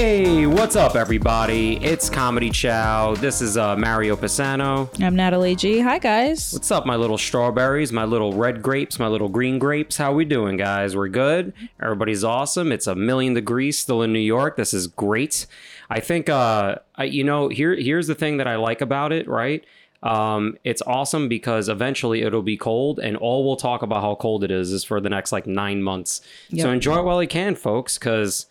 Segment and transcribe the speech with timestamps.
[0.00, 1.76] Hey, what's up, everybody?
[1.84, 3.14] It's Comedy Chow.
[3.16, 4.88] This is uh, Mario Pisano.
[5.04, 5.80] I'm Natalie G.
[5.80, 6.54] Hi, guys.
[6.54, 9.98] What's up, my little strawberries, my little red grapes, my little green grapes?
[9.98, 10.96] How we doing, guys?
[10.96, 11.52] We're good.
[11.82, 12.72] Everybody's awesome.
[12.72, 14.56] It's a million degrees still in New York.
[14.56, 15.44] This is great.
[15.90, 19.28] I think, uh, I, you know, here here's the thing that I like about it.
[19.28, 19.66] Right.
[20.02, 24.44] Um, it's awesome because eventually it'll be cold, and all we'll talk about how cold
[24.44, 26.22] it is is for the next like nine months.
[26.48, 26.62] Yep.
[26.62, 28.46] So enjoy it while you can, folks, because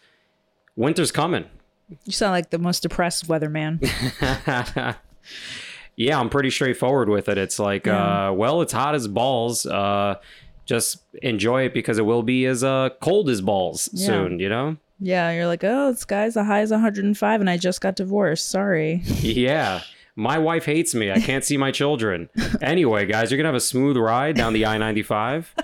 [0.79, 1.45] winter's coming.
[2.05, 3.79] You sound like the most depressed weatherman.
[5.95, 7.37] yeah, I'm pretty straightforward with it.
[7.37, 9.65] It's like, uh, well, it's hot as balls.
[9.65, 10.15] Uh,
[10.65, 14.05] just enjoy it because it will be as uh, cold as balls Yeah.
[14.07, 14.77] soon, you know?
[15.01, 18.49] yeah, you're like, oh, this guy's the high is 105 and I just got divorced.
[18.49, 19.01] Sorry.
[19.21, 19.81] Yeah.
[20.15, 21.09] My wife hates me.
[21.11, 22.29] I can't see my children.
[22.61, 25.55] Anyway, guys, you're going to have a smooth ride down the I 95.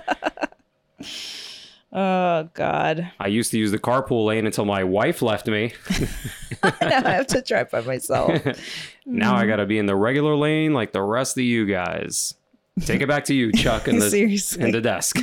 [1.98, 3.10] Oh, God.
[3.18, 5.72] I used to use the carpool lane until my wife left me.
[6.62, 8.30] now I have to drive by myself.
[9.08, 9.42] Now Mm-hmm.
[9.42, 12.34] I got to be in the regular lane like the rest of you guys.
[12.80, 15.16] Take it back to you, Chuck, in the, in the desk.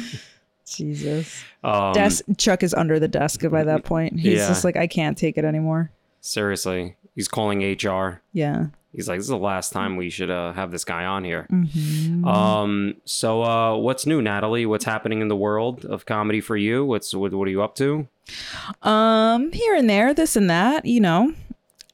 [0.66, 1.44] Jesus.
[1.66, 4.20] Um, Desk Chuck is under the desk by that point.
[4.20, 4.48] He's Yeah.
[4.48, 5.92] just like, I can't take it anymore.
[6.22, 8.22] seriously, he's calling HR.
[8.32, 8.68] Yeah.
[8.94, 11.48] He's like, this is the last time we should uh, have this guy on here.
[11.52, 12.26] Mm-hmm.
[12.26, 14.66] Um, so uh, what's new, Natalie?
[14.68, 16.86] What's happening in the world of comedy for you?
[16.86, 18.08] What's what, what are you up to?
[18.84, 21.34] Um, here and there, this and that, you know.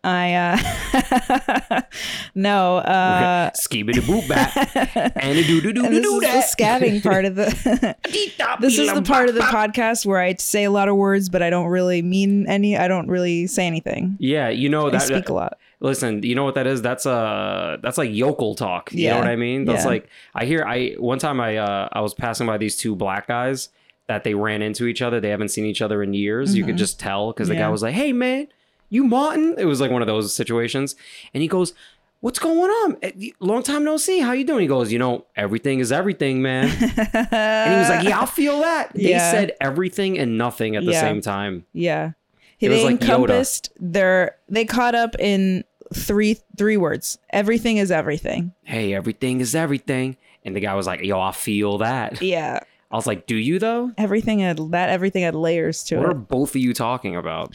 [0.03, 1.81] I uh
[2.35, 7.25] no, uh Skibidi boop bat and a doo doo doo doo doo the scatting part
[7.25, 7.95] of the
[8.61, 11.41] this is the part of the podcast where I say a lot of words but
[11.43, 14.15] I don't really mean any I don't really say anything.
[14.19, 15.57] Yeah, you know that I speak a lot.
[15.81, 16.81] Listen, you know what that is?
[16.81, 18.91] That's uh that's like yokel talk.
[18.93, 19.65] You know what I mean?
[19.65, 19.89] That's Yeah.
[19.89, 23.27] like I hear I one time I uh I was passing by these two black
[23.27, 23.69] guys
[24.07, 25.19] that they ran into each other.
[25.19, 26.55] They haven't seen each other in years.
[26.55, 27.71] You could just tell because the guy Mm-hmm.
[27.71, 28.47] Was like, "Hey man,
[28.89, 30.95] you Martin?" It was like one of those situations.
[31.33, 31.73] And he goes,
[32.21, 32.97] "What's going on?
[33.01, 34.19] Eh, Long time no see.
[34.19, 38.03] How you doing?" He goes, "You know, everything is everything, man." and he was like,
[38.07, 39.31] "Yeah, I feel that." They Yeah.
[39.31, 41.01] said everything and nothing at the Yeah.
[41.01, 41.65] same time.
[41.73, 42.11] Yeah.
[42.59, 43.01] It was they like Yoda.
[43.03, 45.63] encompassed their they caught up in
[45.93, 47.17] three three words.
[47.31, 48.51] Everything is everything.
[48.63, 50.17] Hey, everything is everything.
[50.43, 52.59] And the guy was like, "Yo, I feel that." Yeah.
[52.91, 56.07] I was like, "Do you though?" Everything had that everything had layers to What it.
[56.07, 57.53] What are both of you talking about?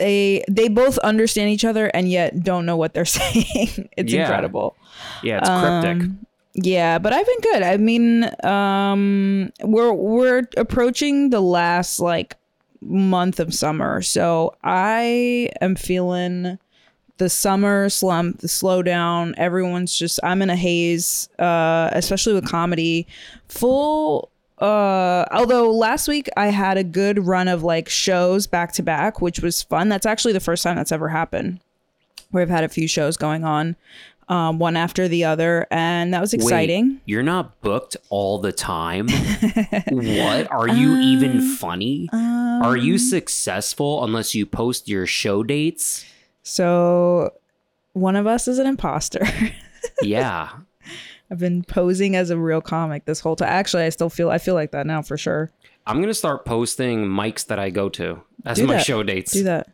[0.00, 3.88] They they both understand each other and yet don't know what they're saying.
[3.96, 4.22] it's Yeah.
[4.22, 4.74] incredible.
[5.22, 6.02] Yeah, it's cryptic.
[6.08, 7.62] Um, yeah, but I've been good.
[7.62, 12.36] I mean, um, we're we're approaching the last like
[12.80, 16.58] month of summer, so I am feeling
[17.18, 19.34] the summer slump, the slowdown.
[19.36, 23.06] Everyone's just I'm in a haze, uh, especially with comedy.
[23.48, 24.29] Full.
[24.60, 29.20] Uh, although last week I had a good run of like shows back to back,
[29.20, 29.88] which was fun.
[29.88, 31.60] That's actually the first time that's ever happened.
[32.30, 33.74] Where I've had a few shows going on,
[34.28, 36.90] um, one after the other, and that was exciting.
[36.90, 39.08] Wait, you're not booked all the time?
[39.88, 40.52] what?
[40.52, 42.08] Are you Um, even funny?
[42.12, 46.04] Are you successful unless you post your show dates?
[46.44, 47.32] So
[47.94, 49.26] one of us is an imposter.
[50.02, 50.50] Yeah.
[51.30, 53.48] I've been posing as a real comic this whole time.
[53.48, 55.50] Actually, I still feel I feel like that now for sure.
[55.86, 58.84] I'm going to start posting mics that I go to as Do my that.
[58.86, 59.32] show dates.
[59.32, 59.68] Do that.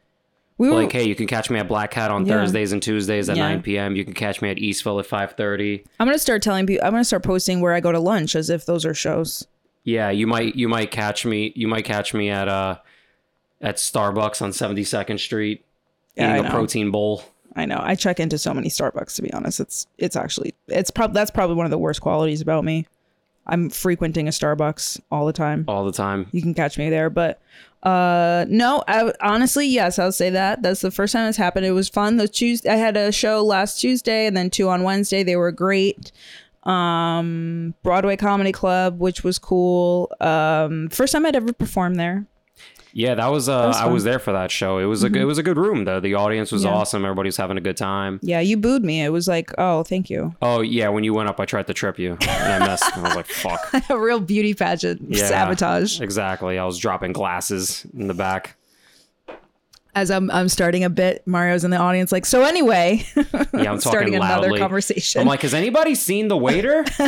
[0.58, 2.34] We were Like, hey, you can catch me at Black Hat on Yeah.
[2.34, 3.48] Thursdays and Tuesdays at Yeah.
[3.48, 3.96] 9 p.m.
[3.96, 5.84] You can catch me at Eastville at 5:30.
[6.00, 6.84] I'm gonna start telling people.
[6.86, 9.46] I'm gonna start posting where I go to lunch as if those are shows.
[9.84, 12.76] Yeah, you might you might catch me you might catch me at uh
[13.60, 15.64] at Starbucks on 72nd Street
[16.16, 17.22] Yeah, eating a protein bowl.
[17.56, 17.80] I know.
[17.82, 19.16] I check into so many Starbucks.
[19.16, 22.40] To be honest, it's it's actually it's probably that's probably one of the worst qualities
[22.42, 22.86] about me.
[23.48, 25.64] I'm frequenting a Starbucks all the time.
[25.68, 26.26] all the time.
[26.32, 27.08] you can catch me there.
[27.10, 27.40] But
[27.82, 30.62] uh no, I honestly yes, I'll say that.
[30.62, 31.64] That's the first time it's happened.
[31.64, 32.16] It was fun.
[32.18, 35.22] The Tuesday I had a show last Tuesday and then two on Wednesday.
[35.22, 36.12] They were great.
[36.64, 40.12] Um Broadway Comedy Club, which was cool.
[40.20, 42.26] Um first time I'd ever performed there.
[42.98, 43.82] Yeah, that was uh was I.
[43.84, 43.92] Mm-hmm.
[43.92, 44.78] was there for that show.
[44.78, 46.00] It was a good it was a good room though.
[46.00, 46.70] The audience was Yeah.
[46.70, 47.04] awesome.
[47.04, 48.18] Everybody was having a good time.
[48.22, 49.02] Yeah, you booed me.
[49.04, 50.34] It was like, oh, thank you.
[50.40, 52.96] Oh yeah, when you went up I tried to trip you and I missed.
[52.96, 53.60] I was like, fuck.
[53.90, 55.26] a real beauty pageant Yeah.
[55.26, 56.00] sabotage.
[56.00, 56.58] Exactly.
[56.58, 58.56] I was dropping glasses in the back.
[59.94, 63.24] As I'm I'm starting a bit, Mario's in the audience, like, so anyway, Yeah,
[63.72, 64.58] I'm starting talking another loudly.
[64.58, 65.20] conversation.
[65.22, 66.84] I'm like, has anybody seen the waiter?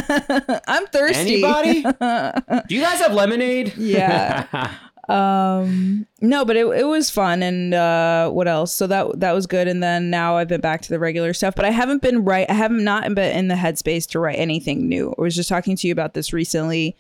[0.67, 1.43] I'm thirsty.
[1.45, 1.83] Anybody?
[1.83, 3.75] Do you guys have lemonade?
[3.77, 4.75] Yeah.
[5.09, 9.47] Um no but it, it was fun and uh what else so that that was
[9.47, 12.25] good and then now i've been back to the regular stuff but i haven't been
[12.25, 15.49] right i haven't not been in the headspace to write anything new i was just
[15.49, 16.95] talking to you about this recently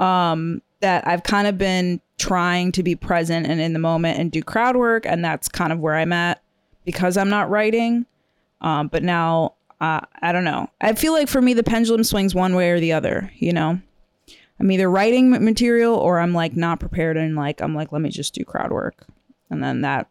[0.00, 4.32] um that i've kind of been trying to be present and in the moment and
[4.32, 6.42] do crowd work and that's kind of where I'm at
[6.84, 8.06] because I'm not writing.
[8.62, 10.70] Um, but now uh, I don't know.
[10.80, 13.80] I feel like for me the pendulum swings one way or the other, you know.
[14.58, 18.08] I'm either writing material or I'm like not prepared and like I'm like let me
[18.10, 19.06] just do crowd work.
[19.50, 20.08] And then that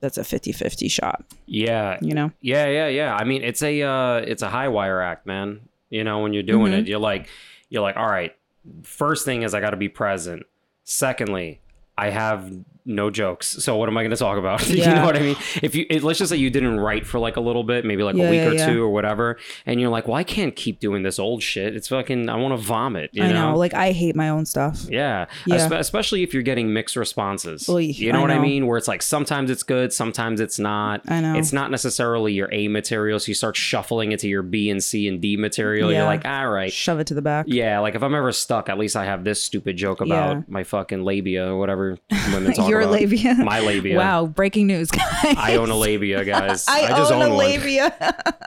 [0.00, 2.30] that's a 50-50 shot, Yeah, you know.
[2.42, 3.14] Yeah, yeah, yeah.
[3.14, 5.60] I mean, it's a uh, it's a high wire act, man.
[5.88, 6.80] You know, when you're doing Mm-hmm.
[6.82, 7.28] it, you're like,
[7.70, 8.34] you're like, all right.
[8.82, 10.44] First thing is I got to be present.
[10.84, 11.60] Secondly,
[11.96, 12.52] I have
[12.86, 13.48] no jokes.
[13.48, 14.68] So what am I going to talk about?
[14.70, 15.36] you know what I mean?
[15.62, 18.02] If you it, let's just say you didn't write for like a little bit, maybe
[18.02, 18.66] like Yeah, a week yeah, or yeah.
[18.66, 21.74] two or whatever, and you're like, well, I can't keep doing this old shit.
[21.76, 22.28] It's fucking.
[22.28, 23.10] I want to vomit.
[23.12, 23.56] You I know.
[23.56, 24.84] Like I hate my own stuff.
[24.88, 25.26] Yeah.
[25.46, 25.56] Yeah.
[25.56, 27.68] Espe- especially if you're getting mixed responses.
[27.68, 28.66] Oy, you know I what I mean?
[28.66, 31.02] Where it's like sometimes it's good, sometimes it's not.
[31.10, 31.34] I know.
[31.36, 35.08] It's not necessarily your A material, so you start shuffling into your B and C
[35.08, 35.90] and D material.
[35.90, 35.98] Yeah.
[35.98, 36.72] You're like, all right.
[36.72, 37.46] Shove it to the back.
[37.48, 40.42] Yeah, like if I'm ever stuck, at least I have this stupid joke about Yeah.
[40.48, 41.98] my fucking labia or whatever
[42.32, 43.00] women talk Your about.
[43.00, 43.34] labia.
[43.38, 43.96] My labia.
[43.98, 45.34] Wow, breaking news, guys.
[45.36, 46.66] I own a labia, guys.
[46.68, 47.38] I, just own, own, a one.
[47.38, 47.94] labia.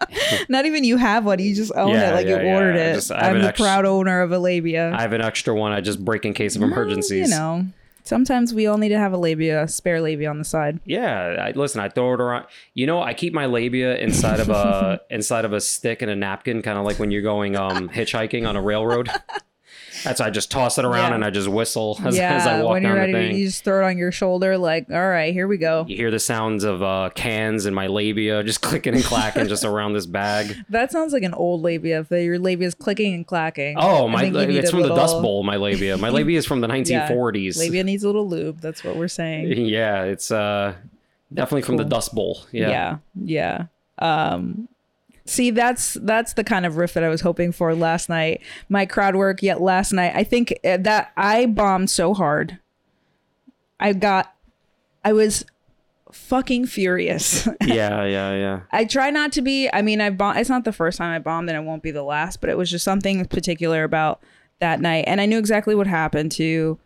[0.49, 1.39] Not even you have one.
[1.39, 2.93] You just own Yeah, it like yeah, you ordered I it.
[2.95, 4.91] just- I have I'm the ex- proud owner of a labia.
[4.95, 7.29] I have an extra one I just break in case of Well, emergencies.
[7.29, 7.65] You know,
[8.03, 10.79] sometimes we all need to have a labia, a spare labia on the side.
[10.85, 11.79] Yeah, I, listen.
[11.81, 12.45] I throw it around.
[12.73, 16.15] You know, I keep my labia inside of a inside of a stick and a
[16.15, 19.09] napkin, kind of like when you're going um hitchhiking on a railroad.
[20.03, 21.15] That's I just toss it around Yeah.
[21.15, 23.37] and I just whistle as, yeah, as I walk when you're ready, the to, thing.
[23.37, 24.57] you just throw it on your shoulder.
[24.57, 25.85] Like, all right, here we go.
[25.87, 29.63] You hear the sounds of uh, cans and my labia just clicking and clacking just
[29.63, 30.55] around this bag.
[30.69, 32.01] That sounds like an old labia.
[32.01, 33.75] If your labia is clicking and clacking.
[33.79, 34.23] Oh, my!
[34.25, 35.43] It's from the Dust Bowl.
[35.43, 35.97] My labia.
[35.97, 37.57] My labia is from the 1940s.
[37.57, 38.61] Labia needs a little lube.
[38.61, 39.51] That's what we're saying.
[39.65, 40.75] Yeah, it's uh
[41.33, 42.45] definitely from the Dust Bowl.
[42.51, 42.69] Yeah.
[42.69, 43.65] yeah yeah
[43.99, 44.67] um
[45.29, 48.41] see that's that's the kind of riff that i was hoping for last night.
[48.67, 50.13] My crowd work yet last night.
[50.15, 52.59] I think uh, that i bombed so hard.
[53.79, 54.33] I got
[55.03, 55.45] i was
[56.11, 57.47] fucking furious.
[57.65, 58.59] Yeah, yeah, yeah.
[58.71, 61.19] i try not to be i mean i bomb it's not the first time i
[61.19, 64.21] bombed and it won't be the last but it was just something particular about
[64.59, 65.05] that night.
[65.07, 66.79] And i knew exactly what happened to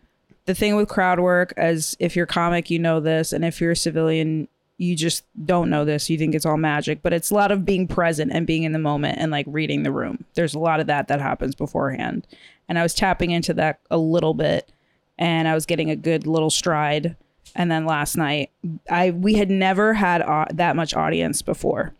[0.46, 3.70] the thing with crowd work as if you're comic you know this and if you're
[3.72, 7.34] a civilian you just don't know this you think it's all magic but it's a
[7.34, 10.54] lot of being present and being in the moment and like reading the room there's
[10.54, 12.26] a lot of that that happens beforehand
[12.68, 14.72] and i was tapping into that a little bit
[15.18, 17.14] and i was getting a good little stride
[17.54, 18.50] and then last night
[18.90, 21.94] i we had never had uh, that much audience before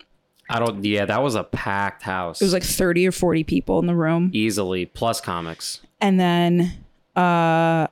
[0.47, 0.85] I don't.
[0.85, 2.43] Yeah, that was a packed house.
[2.43, 5.81] it was like 30 or 40 people in the room easily plus comics.
[6.03, 6.71] and then
[7.17, 7.87] uh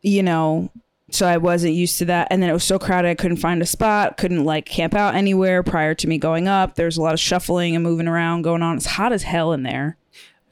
[0.00, 0.70] you know
[1.12, 3.60] so i wasn't used to that and then it was so crowded i couldn't find
[3.62, 7.14] a spot couldn't like camp out anywhere prior to me going up there's a lot
[7.14, 9.96] of shuffling and moving around going on it's hot as hell in there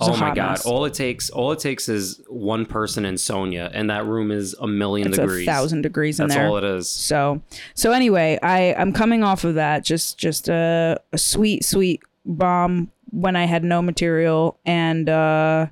[0.00, 0.52] It's Oh my god!
[0.52, 0.64] mess.
[0.66, 4.54] All it takes, all it takes is one person in Sonia, and that room is
[4.58, 5.46] a million it's degrees.
[5.46, 6.88] a thousand degrees in That's there all it is.
[6.88, 7.42] so
[7.74, 12.90] so anyway i i'm coming off of that just just a, a sweet sweet bomb
[13.10, 15.66] when i had no material and uh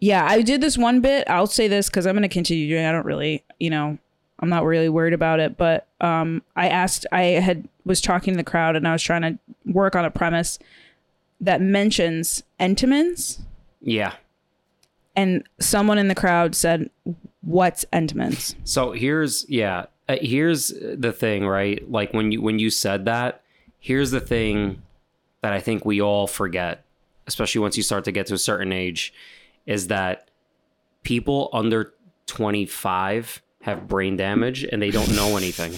[0.00, 2.84] yeah i did this one bit i'll say this because i'm going to continue doing
[2.84, 2.88] it.
[2.88, 3.96] i don't really you know
[4.40, 8.38] i'm not really worried about it but um i asked i had was talking to
[8.38, 10.58] the crowd and i was trying to work on a premise
[11.40, 13.40] that mentions Entenmann's
[13.80, 14.14] Yeah.
[15.16, 16.90] and someone in the crowd said
[17.42, 21.88] what's Entenmann's So here's yeah, uh, here's the thing, right?
[21.90, 23.40] Like when you when you said that,
[23.78, 24.82] here's the thing
[25.40, 26.84] that I think we all forget,
[27.26, 29.14] especially once you start to get to a certain age,
[29.66, 30.30] is that
[31.02, 31.94] people under
[32.26, 35.72] 25 have brain damage and they don't know anything.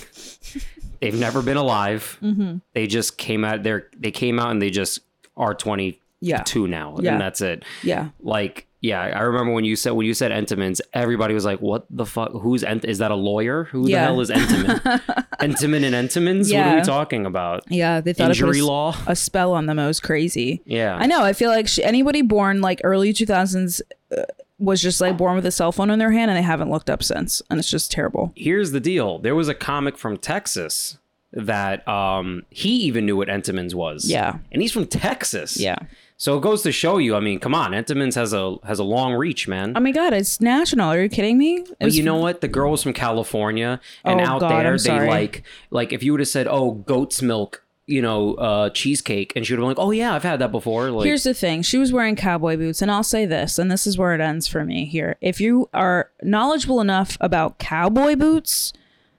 [1.01, 2.17] They've never been alive.
[2.23, 2.59] Mm-hmm.
[2.75, 3.89] They just came out there.
[3.99, 5.01] They came out and they just
[5.37, 7.13] are 22 yeah now, Yeah.
[7.13, 10.83] and that's it yeah like yeah i remember when you said when you said Entenmann's
[10.93, 14.01] everybody was like what the fuck who's ent- is that a lawyer who Yeah.
[14.01, 14.81] the hell is Entenmann
[15.41, 16.75] Entenmann and Entenmann's what are Yeah.
[16.77, 19.79] we talking about yeah they thought injury it was law a spell on them.
[19.79, 20.61] It was crazy.
[20.67, 21.23] yeah I know.
[21.23, 23.81] I feel like sh- anybody born like early 2000s
[24.17, 24.23] uh,
[24.59, 26.89] was just like born with a cell phone in their hand and they haven't looked
[26.91, 27.43] up since.
[27.51, 28.33] And it's just terrible.
[28.37, 30.99] here's the deal there was a comic from texas
[31.33, 34.39] that um he even knew what Entenmann's was Yeah.
[34.53, 35.77] and he's from texas Yeah.
[36.23, 38.85] So it goes to show you i mean come on Entenmann's has a has a
[38.85, 40.89] long reach man Oh my God, it's national.
[40.93, 41.57] Are you kidding me?
[41.57, 42.41] It But was- you know what?
[42.41, 45.09] The girl was from California, and Oh, out God, there I'm they sorry.
[45.09, 49.45] like like if you would have said, "Oh, goat's milk," you know, uh, cheesecake, and
[49.45, 51.63] she would have been like, "Oh yeah, I've had that before." Like, Here's the thing.
[51.63, 54.47] She was wearing cowboy boots, and I'll say this, and this is where it ends
[54.47, 55.17] for me here.
[55.21, 58.73] If you are knowledgeable enough about cowboy boots,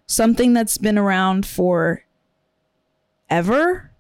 [0.08, 2.06] something that's been around for
[3.30, 3.92] ever,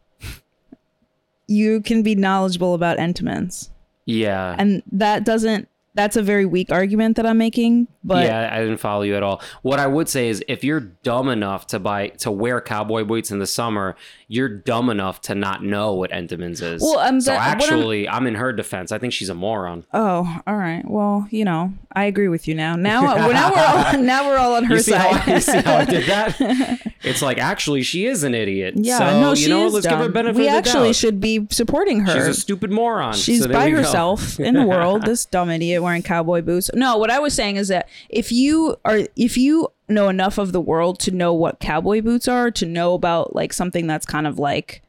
[1.53, 3.69] you can be knowledgeable about Entenmann's.
[4.05, 7.87] yeah, and that doesn't that's a very weak argument that I'm making.
[8.03, 9.41] But yeah, I didn't follow you at all.
[9.61, 13.31] What I would say is, if you're dumb enough to buy to wear cowboy boots
[13.31, 13.95] in the summer,
[14.27, 16.81] you're dumb enough to not know what Entenmann's is.
[16.81, 18.91] Well, um, so that- what I'm- actually, I'm, in her defense.
[18.91, 19.85] I think she's a moron.
[19.93, 20.83] oh, all right.
[20.85, 22.75] Well, you know, I agree with you now.
[22.75, 25.15] Now, now we're all now we're all on her You side.
[25.15, 26.79] how, you see how I did that?
[27.05, 28.75] It's like actually, she is an idiot.
[28.77, 30.13] yeah, so, no, you she know, is let's give her dumb.
[30.13, 30.95] benefit We actually doubt.
[30.95, 32.13] should be supporting her.
[32.13, 33.11] She's a stupid moron.
[33.13, 35.03] She's So by herself in the world.
[35.05, 36.69] This dumb idiot wearing cowboy boots.
[36.73, 40.51] No, what I was saying is that if you are, if you know enough of
[40.51, 44.27] the world to know what cowboy boots are, to know about like something that's kind
[44.27, 44.81] of like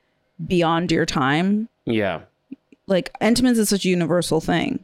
[0.47, 2.21] beyond your time, Yeah.
[2.87, 4.84] like Entenmann's is such a universal thing.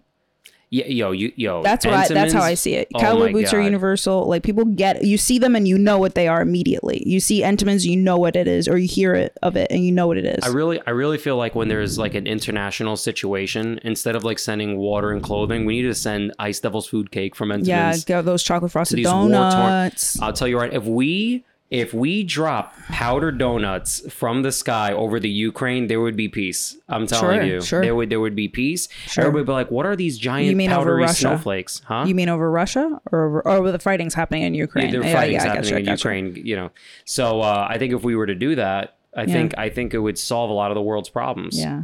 [0.73, 1.65] Yeah, yo, you, yo.
[1.65, 2.87] That's what I, that's how I see it.
[2.95, 4.27] Oh Cowboy boots are universal.
[4.27, 7.03] Like people get, you see them and you know what they are immediately.
[7.05, 9.85] You see Entenmann's, you know what it is, or you hear it of it and
[9.85, 10.45] you know what it is.
[10.45, 14.39] I really, I really feel like when there's like an international situation, instead of like
[14.39, 18.09] sending water and clothing, we need to send Ice Devil's food cake from Entenmann's.
[18.09, 20.21] yeah, those chocolate frosted war-torn- donuts.
[20.23, 25.21] I'll tell you right, if we if we drop powdered donuts from the sky over
[25.21, 26.77] the Ukraine, there would be peace.
[26.89, 27.81] I'm telling Sure, you, sure.
[27.81, 28.89] there would there would be peace.
[29.07, 29.23] Sure.
[29.27, 32.05] Everybody would be like, "What are these giant You mean powdery snowflakes?" Huh?
[32.09, 34.87] You mean over Russia or over, or where the fighting's happening in Ukraine?
[34.87, 35.93] Yeah, there are Yeah, fighting yeah, happening in.
[35.93, 36.35] Ukraine.
[36.45, 36.71] You know,
[37.05, 39.99] so uh, I think if we were to do that, I think I think it
[39.99, 41.57] would solve a lot of the world's problems.
[41.59, 41.83] Yeah.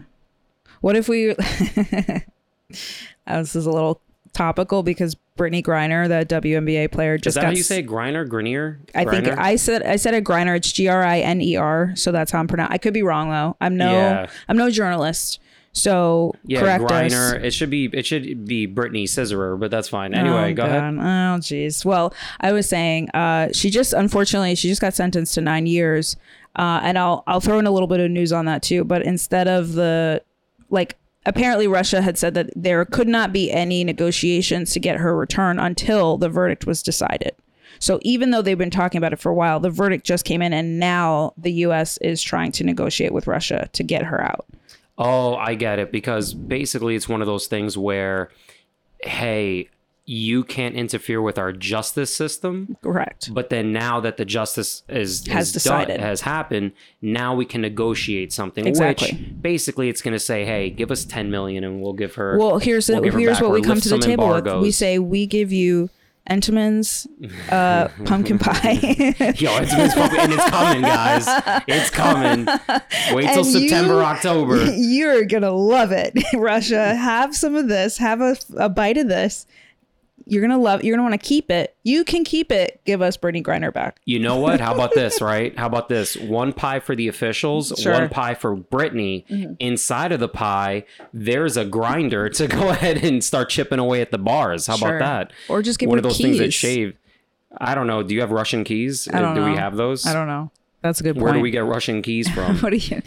[0.80, 1.36] What if we?
[3.26, 4.00] This is a little
[4.36, 7.46] topical because Brittany Griner, the WNBA player, Is just that got.
[7.48, 7.86] how you say it?
[7.86, 8.28] Griner?
[8.28, 8.78] Grenier?
[8.94, 9.38] I think Griner?
[9.38, 10.56] I said I said a Griner.
[10.56, 11.92] It's G R I N E R.
[11.96, 12.74] So that's how I'm pronouncing.
[12.74, 13.56] I could be wrong though.
[13.60, 14.26] I'm no Yeah.
[14.48, 15.40] I'm no journalist.
[15.72, 17.12] So yeah, correct us.
[17.12, 17.42] Griner.
[17.42, 20.14] It should be it should be Brittany Scissorer, but that's fine.
[20.14, 20.96] Anyway, oh, go ahead.
[20.96, 21.02] God.
[21.02, 21.84] Oh, jeez.
[21.84, 26.16] Well, I was saying, uh, she just unfortunately she just got sentenced to nine years,
[26.56, 28.84] uh, and I'll I'll throw in a little bit of news on that too.
[28.84, 30.22] But instead of the
[30.70, 30.96] like.
[31.26, 35.58] Apparently, Russia had said that there could not be any negotiations to get her return
[35.58, 37.34] until the verdict was decided.
[37.80, 40.40] So, even though they've been talking about it for a while, the verdict just came
[40.40, 41.98] in, and now the U.S.
[41.98, 44.46] is trying to negotiate with Russia to get her out.
[44.96, 48.30] Oh, I get it because basically it's one of those things where,
[49.02, 49.68] hey,
[50.08, 52.76] you can't interfere with our justice system.
[52.80, 53.34] Correct.
[53.34, 56.00] But then now that the justice is Has is done- decided.
[56.00, 56.72] has happened,
[57.02, 58.66] now we can negotiate something.
[58.68, 59.10] Exactly.
[59.12, 62.38] Which basically it's going to say, hey, give us ten million and we'll give her.
[62.38, 64.46] Well, here's the, we'll give her here's what we come to the table with.
[64.62, 65.90] We say we give you
[66.30, 67.06] Entenmann's
[67.50, 68.72] uh, pumpkin pie.
[69.38, 71.24] Yo, it's, it's probably, and it's coming, guys.
[71.68, 72.46] It's coming.
[73.12, 74.64] Wait till And you- September, October.
[74.76, 76.94] You're gonna love it, Russia.
[76.94, 77.98] Have some of this.
[77.98, 79.46] Have a, a bite of this.
[80.28, 80.82] You're gonna love.
[80.82, 81.76] You're gonna want to keep it.
[81.84, 82.80] You can keep it.
[82.84, 84.00] Give us Brittany Griner back.
[84.04, 84.60] You know what?
[84.60, 85.56] How about this, right?
[85.56, 86.16] How about this?
[86.16, 87.92] One pie for the officials, Sure.
[87.92, 89.24] one pie for Brittany.
[89.30, 89.52] Mm-hmm.
[89.60, 94.10] Inside of the pie, there's a grinder to go ahead and start chipping away at
[94.10, 94.66] the bars.
[94.66, 94.96] How Sure.
[94.96, 95.32] about that?
[95.48, 96.96] Or just give one of those things that shave.
[97.58, 98.02] I don't know.
[98.02, 99.04] Do you have Russian keys?
[99.04, 100.06] Do we have those?
[100.06, 100.50] I don't know.
[100.82, 101.24] That's a good Where point.
[101.24, 102.58] Where do we get Russian keys from?
[102.58, 103.00] what do you?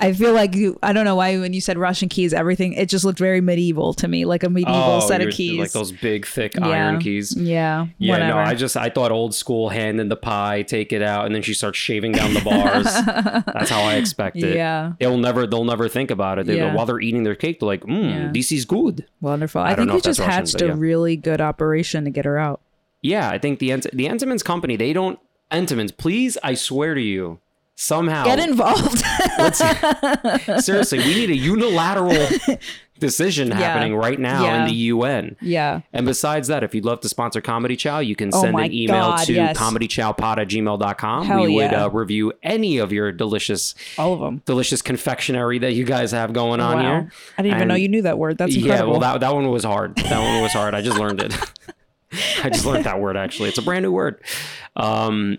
[0.00, 0.78] I feel like you.
[0.82, 3.94] I don't know why when you said Russian keys, everything it just looked very medieval
[3.94, 6.68] to me, like a medieval set of keys, Oh, like those big, thick yeah.
[6.68, 7.34] iron keys.
[7.36, 7.88] Yeah.
[7.98, 8.30] Yeah, whatever.
[8.34, 11.34] no, I just I thought old school hand in the pie, take it out, and
[11.34, 12.84] then she starts shaving down the bars.
[13.54, 14.54] That's how I expect it.
[14.54, 14.92] Yeah.
[15.00, 16.46] They'll never they'll never think about it.
[16.46, 16.74] They, Yeah.
[16.74, 18.30] While they're eating their cake, they're like, mm, Yeah.
[18.32, 19.04] this is good.
[19.20, 19.60] Wonderful.
[19.62, 22.10] I, don't think know you if that's just Russian, hatched a really good operation to
[22.10, 22.60] get her out.
[23.02, 25.18] Yeah, I think the Ent- the Entenmann's company, they don't
[25.50, 27.40] Entenmann's, please, I swear to you,
[27.80, 29.04] somehow Get involved.
[30.64, 32.26] seriously, we need a unilateral
[32.98, 34.60] decision happening right now Yeah.
[34.62, 35.36] in the UN.
[35.40, 35.82] yeah.
[35.92, 38.64] And besides that, if you'd love to sponsor Comedy Chow, you can Oh send my
[38.64, 39.56] an email God, to yes.
[39.56, 41.24] comedychowpod at gmail.com.
[41.26, 44.42] Hell we would uh, review any of your delicious, All of them.
[44.44, 46.82] delicious confectionery that you guys have going on wow.
[46.82, 47.12] here.
[47.38, 48.38] I didn't even know you knew that word.
[48.38, 49.94] That's Yeah, well, that, that one was hard.
[49.96, 50.74] That one was hard.
[50.74, 51.32] I just learned it.
[52.42, 53.50] I just learned that word, actually.
[53.50, 54.20] It's a brand new word.
[54.74, 55.38] Um,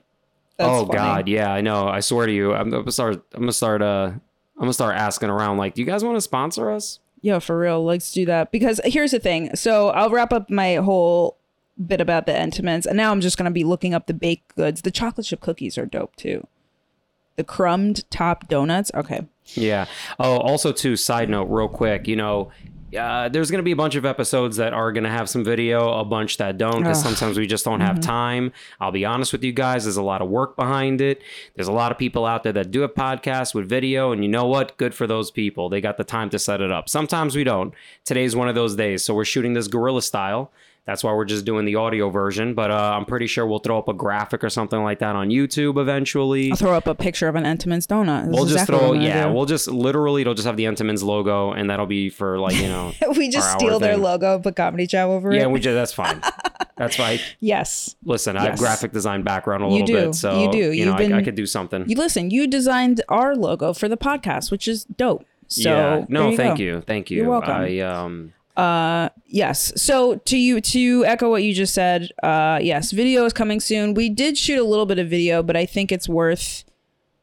[0.60, 0.98] That's oh, funny.
[0.98, 1.28] God.
[1.30, 1.88] Yeah, I know.
[1.88, 4.22] I swear to you, I'm, to start, I'm to start, uh, I'm
[4.60, 5.58] gonna start asking around.
[5.58, 7.00] Like, do you guys want to sponsor us?
[7.22, 7.84] Yeah, for real.
[7.84, 8.52] Let's do that.
[8.52, 9.56] Because here's the thing.
[9.56, 11.38] So I'll wrap up my whole
[11.86, 12.86] bit about the Entenmann's.
[12.86, 14.82] And now I'm just going to be looking up the baked goods.
[14.82, 16.46] The chocolate chip cookies are dope too.
[17.38, 18.92] The crumbed top donuts.
[18.94, 19.26] Okay.
[19.54, 19.86] Yeah.
[20.20, 22.52] Oh, also, too, side note, real quick, you know,
[22.98, 25.44] uh, there's going to be a bunch of episodes that are going to have some
[25.44, 28.52] video, a bunch that don't, because sometimes we just don't have time.
[28.80, 31.22] I'll be honest with you guys, there's a lot of work behind it.
[31.56, 34.30] There's a lot of people out there that do a podcast with video, and you
[34.30, 34.78] know what?
[34.78, 35.70] Good for those people.
[35.70, 36.90] They got the time to set it up.
[36.90, 37.74] Sometimes we don't.
[38.06, 39.04] Today's one of those days.
[39.04, 40.52] So we're shooting this guerrilla style.
[40.86, 42.56] That's why we're just doing the audio version.
[42.56, 45.30] But uh, I'm pretty sure we'll throw up a graphic or something like that on
[45.30, 46.50] YouTube eventually.
[46.52, 48.26] I'll throw up a picture of an Entenmann's donut.
[48.26, 49.34] This We'll just exactly throw, yeah, do.
[49.34, 52.68] we'll just literally, it'll just have the Entenmann's logo, and that'll be for like, you
[52.68, 54.02] know, we just steal their thing.
[54.04, 55.42] logo, put comedy chow over yeah, it.
[55.42, 56.22] Yeah, we just, that's fine.
[56.78, 57.20] That's fine.
[57.42, 57.98] yes.
[58.06, 59.94] Listen, I have graphic design background a You little do.
[60.08, 60.72] bit, so You do.
[60.72, 61.84] You know, You've been- I, I could do something.
[61.90, 62.32] You listen.
[62.32, 65.26] You designed our logo for the podcast, which is dope.
[65.48, 66.06] So yeah.
[66.08, 66.64] No, you thank go.
[66.64, 67.18] you, thank you.
[67.18, 67.52] You're welcome.
[67.52, 69.72] I um, Uh, yes.
[69.82, 73.94] So to you to echo what you just said, uh, yes, video is coming soon.
[73.94, 76.66] We did shoot a little bit of video, but I think it's worth.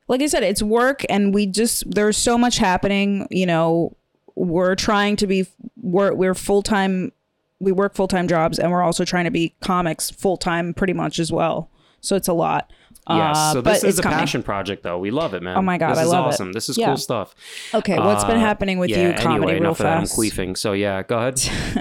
[0.09, 3.26] Like I said, it's work, and we just there's so much happening.
[3.31, 3.97] You know,
[4.35, 7.12] we're trying to be we're we're full time.
[7.59, 10.93] We work full time jobs, and we're also trying to be comics full time, pretty
[10.95, 11.71] much as well.
[12.00, 12.73] So it's a lot.
[13.09, 13.37] Yes.
[13.37, 14.19] Uh, so this is a coming.
[14.19, 14.99] passion project, though.
[14.99, 15.57] We love it, man.
[15.57, 16.29] Oh my God, this I is love it.
[16.29, 16.53] awesome.
[16.53, 16.87] This is Yeah.
[16.87, 17.35] cool stuff.
[17.75, 19.97] Okay, what's been Uh, happening with yeah, you, comedy, anyway, real enough of that.
[19.99, 20.57] I'm queefing.
[20.57, 21.41] So yeah, go ahead.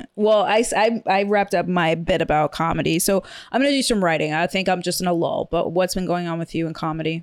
[0.17, 2.99] Well, I, I, I wrapped up my bit about comedy.
[2.99, 4.31] So I'm going to do some writing.
[4.33, 5.49] I think I'm just in a lull.
[5.51, 7.21] But what's been going on with you in comedy?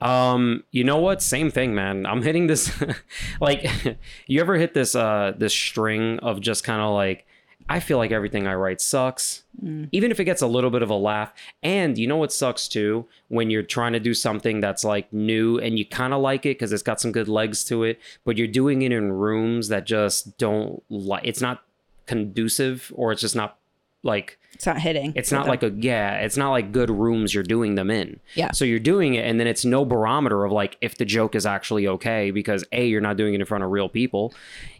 [0.00, 1.22] Um, you know what?
[1.22, 2.06] Same thing, man.
[2.06, 2.72] I'm hitting this
[3.40, 3.64] like
[4.26, 7.26] you ever hit this uh this string of just kind of like
[7.70, 9.44] I feel like everything I write sucks.
[9.64, 9.88] Mm.
[9.92, 11.32] Even if it gets a little bit of a laugh.
[11.62, 13.06] And you know what sucks too?
[13.28, 16.58] When you're trying to do something that's like new and you kind of like it
[16.58, 19.86] because it's got some good legs to it, but you're doing it in rooms that
[19.86, 21.62] just don't like it's not
[22.06, 23.59] conducive or it's just not
[24.02, 25.12] like It's not hitting.
[25.16, 28.50] it's not like a yeah it's not like good rooms you're doing them in Yeah.
[28.52, 31.44] so you're doing it and then it's no barometer of like if the joke is
[31.46, 34.32] actually okay because a you're not doing it in front of real people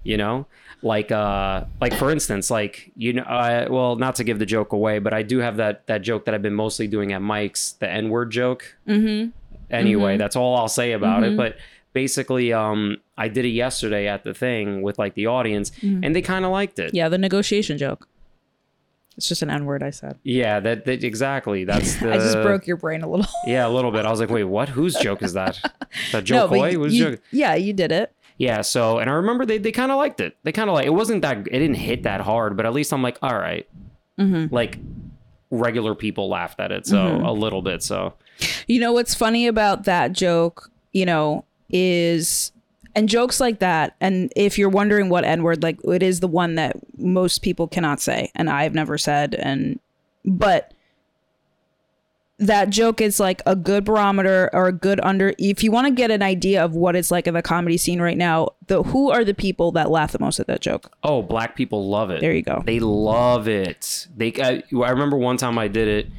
[0.05, 0.47] you know
[0.83, 4.73] like uh like for instance like you know uh, well not to give the joke
[4.73, 7.73] away but i do have that that joke that i've been mostly doing at mike's
[7.73, 9.29] the n-word joke mm-hmm.
[9.71, 11.57] anyway that's all i'll say about it but
[11.93, 16.23] basically um i did it yesterday at the thing with like the audience and they
[16.23, 18.09] kind of liked it yeah, the negotiation joke.
[19.21, 20.19] It's just an N word I said.
[20.23, 23.27] yeah that, that exactly that's the I just broke your brain a little.
[23.47, 24.07] Yeah, a little bit.
[24.07, 24.71] I was like, wait, what?
[24.71, 25.59] Whose joke is that?
[26.13, 26.73] That Joe but Coy?
[26.73, 27.21] Whose joke?
[27.33, 28.15] yeah, you did it.
[28.39, 30.39] Yeah, so and I remember they, they kind of liked it.
[30.45, 32.93] They kind of like it wasn't that it didn't hit that hard, but at least
[32.95, 33.69] I'm like, all right.
[34.19, 34.55] Mm-hmm.
[34.55, 34.79] Like
[35.51, 37.83] regular people laughed at it, so a little bit.
[37.83, 38.15] So
[38.67, 42.53] You know what's funny about that joke, you know, is
[42.95, 46.29] and jokes like that, and if you're wondering what N word, like it is the
[46.29, 49.81] one that most people cannot say, and I've never said, and
[50.25, 50.73] but
[52.41, 55.93] that joke is like a good barometer or a good under if you want to
[55.93, 59.11] get an idea of what it's like in the comedy scene right now the who
[59.11, 62.21] are the people that laugh the most at that joke oh, black people love it.
[62.23, 64.09] there you go They love it.
[64.17, 66.13] They I, I remember one time I did it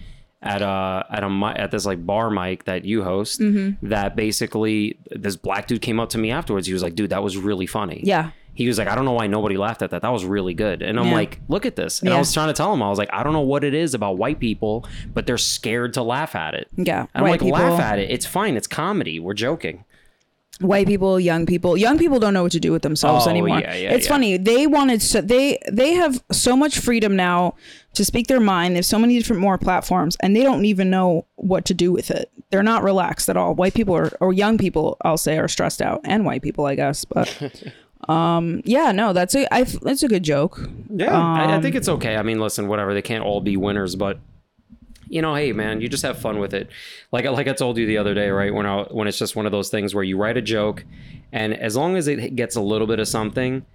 [0.43, 3.87] at uh at a at this like bar mic that you host Mm-hmm.
[3.89, 6.65] that basically this black dude came up to me afterwards.
[6.67, 9.13] He was like, "Dude, that was really funny." yeah he was like, I don't know
[9.13, 10.01] why nobody laughed at that.
[10.01, 10.81] That was really good.
[10.81, 11.13] And I'm Yeah.
[11.13, 12.01] like, look at this.
[12.01, 13.73] And I was trying to tell him, I was like, I don't know what it
[13.73, 16.67] is about white people, but they're scared to laugh at it.
[16.75, 18.11] yeah And I'm like, people laugh at it.
[18.11, 18.57] It's fine.
[18.57, 19.21] It's comedy.
[19.21, 19.85] We're joking.
[20.59, 23.59] White people young people young people don't know what to do with themselves Oh, anymore
[23.61, 24.11] yeah, yeah, it's yeah.
[24.11, 27.55] funny they wanted so they they have so much freedom now
[27.95, 31.25] to speak their mind there's so many different more platforms and they don't even know
[31.35, 34.57] what to do with it they're not relaxed at all white people are, or young
[34.57, 37.63] people i'll say are stressed out and white people i guess but
[38.09, 40.59] um yeah no that's a I, that's a good joke
[40.89, 41.17] Yeah.
[41.17, 42.17] I, I Um, think it's okay.
[42.17, 42.93] I mean, listen, whatever.
[42.93, 44.19] They can't all be winners, but
[45.11, 46.69] you know, hey man, you just have fun with it.
[47.11, 48.53] Like like I told you the other day, right?
[48.53, 50.85] When I when it's just one of those things where you write a joke,
[51.31, 53.65] and as long as it gets a little bit of something,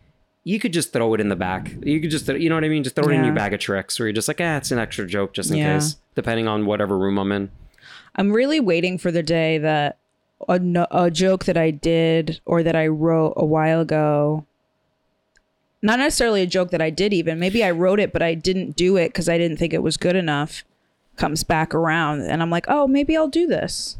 [0.44, 1.76] you could just throw it in the back.
[1.82, 2.82] You could just you know what I mean?
[2.84, 4.78] Just throw it in your bag of tricks, where you're just like, ah, it's an
[4.78, 5.74] extra joke just in Yeah.
[5.74, 7.50] case, depending on whatever room I'm in.
[8.16, 9.98] I'm really waiting for the day that
[10.48, 10.58] a,
[10.90, 14.46] a joke that I did or that I wrote a while ago,
[15.82, 18.76] not necessarily a joke that I did even, maybe I wrote it, but I didn't
[18.76, 20.64] do it because I didn't think it was good enough,
[21.16, 22.20] comes back around.
[22.22, 23.96] And I'm like, oh, maybe I'll do this,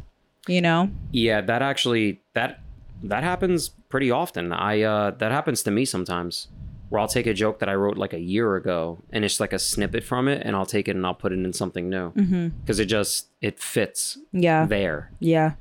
[0.47, 0.89] you know?
[1.11, 2.61] Yeah, that actually that
[3.03, 4.51] that happens pretty often.
[4.53, 6.47] I uh that happens to me sometimes.
[6.89, 9.51] Where I'll take a joke that I wrote like a year ago and it's like
[9.51, 12.11] a snippet from it and I'll take it and I'll put it in something new.
[12.61, 14.65] Because it just it fits Yeah.
[14.65, 15.11] there.
[15.19, 15.55] Yeah.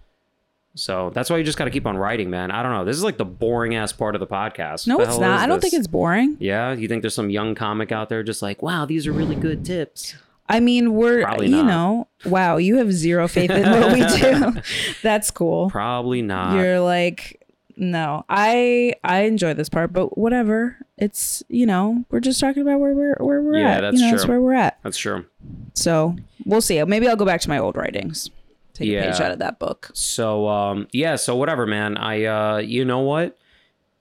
[0.76, 2.50] So that's why you just gotta keep on writing, man.
[2.52, 2.84] I don't know.
[2.84, 4.86] This is like the boring ass part of the podcast.
[4.86, 5.40] No, The it's not.
[5.40, 5.70] I don't this?
[5.72, 6.36] think it's boring.
[6.38, 9.34] Yeah, you think there's some young comic out there just like, wow, these are really
[9.36, 10.14] good tips.
[10.48, 11.66] I mean, we're, Probably you not.
[11.66, 14.60] know, wow, you have zero faith in what we do.
[15.02, 15.70] That's cool.
[15.70, 16.56] Probably not.
[16.56, 17.42] you're like
[17.78, 22.80] no i i enjoy this part but whatever it's you know we're just talking about
[22.80, 25.26] where we're where we're Yeah, at that's you know that's where we're at That's true.
[25.74, 28.30] so we'll see maybe i'll go back to my old writings
[28.72, 31.98] take a page out of that book So um yeah, so whatever, man.
[31.98, 33.36] I uh you know what?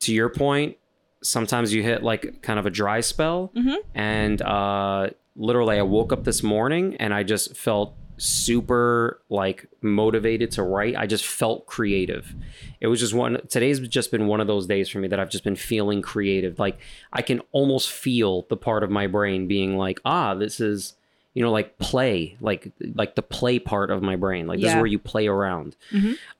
[0.02, 0.78] To your point,
[1.22, 3.76] sometimes you hit like kind of a dry spell Mm-hmm.
[3.94, 10.52] and uh literally I woke up this morning and I just felt super like motivated
[10.52, 10.96] to write.
[10.96, 12.34] I just felt creative.
[12.80, 15.30] It was just one today's just been one of those days for me that I've
[15.30, 16.58] just been feeling creative.
[16.60, 16.78] Like
[17.12, 20.96] I can almost feel the part of my brain being like, "Ah, this is
[21.34, 24.76] you know like play like like the play part of my brain like this is
[24.80, 25.76] where you play around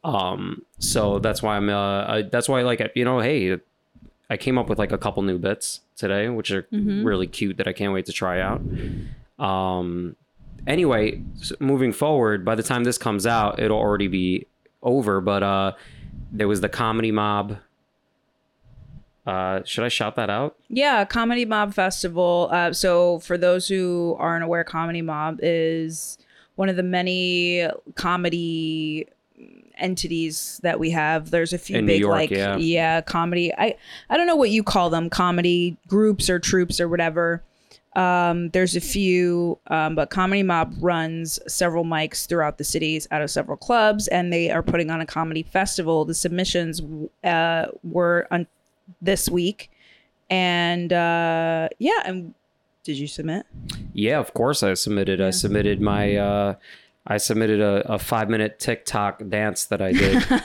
[0.06, 3.58] um so that's why i'm uh I, that's why like you know hey
[4.30, 7.68] i came up with like a couple new bits today which are really cute that
[7.68, 8.62] i can't wait to try out.
[9.40, 10.16] Um
[10.68, 14.48] anyway s- moving forward by the time this comes out it'll already be
[14.82, 15.72] over but uh
[16.32, 17.58] there was the comedy mob
[19.28, 20.56] uh should i shout that out?
[20.70, 22.48] Yeah, Comedy Mob Festival.
[22.52, 26.20] Uh, so, for those who aren't aware, Comedy Mob is
[26.56, 29.08] one of the many comedy
[29.78, 31.32] entities that we have.
[31.32, 33.02] There's a few In big, York, like, yeah.
[33.02, 33.54] comedy.
[33.54, 33.76] I
[34.10, 37.44] I don't know what you call them, comedy groups or troops or whatever.
[37.96, 43.22] Um, there's a few, um, but Comedy Mob runs several mics throughout the cities out
[43.22, 46.04] of several clubs, and they are putting on a comedy festival.
[46.04, 46.82] The submissions
[47.24, 48.48] uh, were on
[49.02, 49.72] this week,
[50.30, 52.02] and uh, yeah.
[52.04, 52.34] And
[52.84, 53.46] did you submit?
[53.94, 55.22] Yeah, of course I submitted.
[55.22, 56.56] I submitted my uh
[57.08, 60.24] I submitted a, a five minute TikTok dance that I did.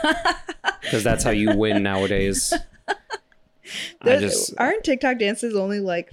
[0.82, 2.52] Because that's how you win nowadays.
[4.02, 6.10] I just aren't TikTok dances only like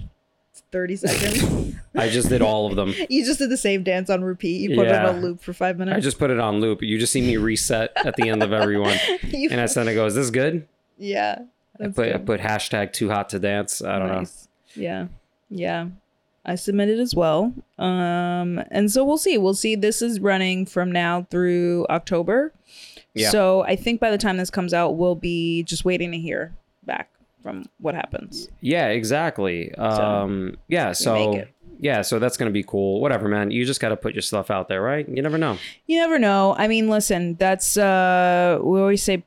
[0.72, 1.74] thirty seconds?
[1.96, 2.94] I just did all of them.
[3.10, 4.62] you just did the same dance on repeat.
[4.70, 5.08] You put it Yeah.
[5.10, 5.96] on loop for five minutes.
[5.98, 6.82] I just put it on loop.
[6.84, 8.98] You just see me reset at the end of everyone.
[9.24, 10.68] You- And I then I go, is this good?
[10.98, 11.40] yeah.
[11.82, 13.82] I put I put hashtag too hot to dance.
[13.82, 14.26] I don't know.
[14.76, 15.08] Yeah.
[15.50, 15.88] Yeah.
[16.48, 17.54] I submitted as well.
[17.78, 19.38] Um and so we'll see.
[19.38, 22.54] We'll see this is running from now through October.
[23.14, 23.30] Yeah.
[23.30, 26.54] So I think by the time this comes out we'll be just waiting to hear
[26.84, 27.10] back
[27.44, 28.50] from what happens.
[28.62, 29.74] Yeah, exactly.
[29.76, 31.44] Um yeah, so
[31.80, 33.02] yeah, so that's gonna be cool.
[33.02, 33.52] Whatever, man.
[33.52, 35.08] You just gotta put your stuff out there, right?
[35.08, 35.58] You never know.
[35.86, 36.56] You never know.
[36.58, 39.24] I mean, listen, that's uh we always say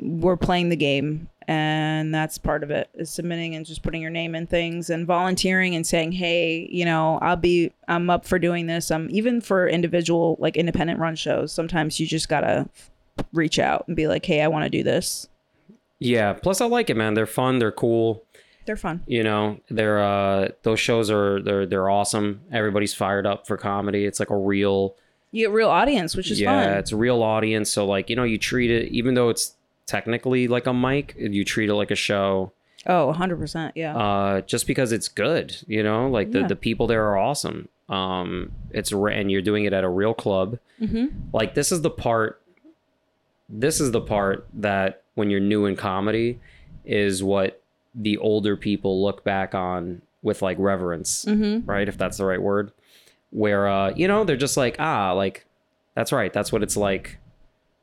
[0.00, 4.10] we're playing the game and that's part of it is submitting and just putting your
[4.10, 8.38] name in things and volunteering and saying, "Hey, you know, I'll be I'm up for
[8.38, 12.68] doing this." Um even for individual like independent run shows, sometimes you just got to
[13.32, 15.28] reach out and be like, "Hey, I want to do this."
[15.98, 16.32] Yeah.
[16.34, 17.14] Plus I like it, man.
[17.14, 18.22] They're fun, they're cool.
[18.66, 19.02] They're fun.
[19.06, 24.06] you know they're uh those shows are they're they're awesome everybody's fired up for comedy
[24.06, 24.96] it's like a real
[25.32, 26.78] You get real audience, which is yeah fun.
[26.78, 29.54] it's a real audience so like you know you treat it even though it's
[29.86, 32.52] technically like a mic you treat it like a show
[32.86, 33.72] Oh, 100%.
[33.74, 33.96] Yeah.
[33.96, 36.46] uh just because it's good you know like the Yeah.
[36.48, 40.58] the people there are awesome um it's and you're doing it at a real club
[40.80, 41.06] mm-hmm.
[41.32, 42.40] like this is the part
[43.48, 46.40] this is the part that when you're new in comedy
[46.84, 47.60] is what
[47.94, 51.68] the older people look back on with like reverence Mm-hmm.
[51.68, 52.72] right if that's the right word
[53.30, 55.46] where uh you know they're just like ah like
[55.94, 57.18] that's right that's what it's like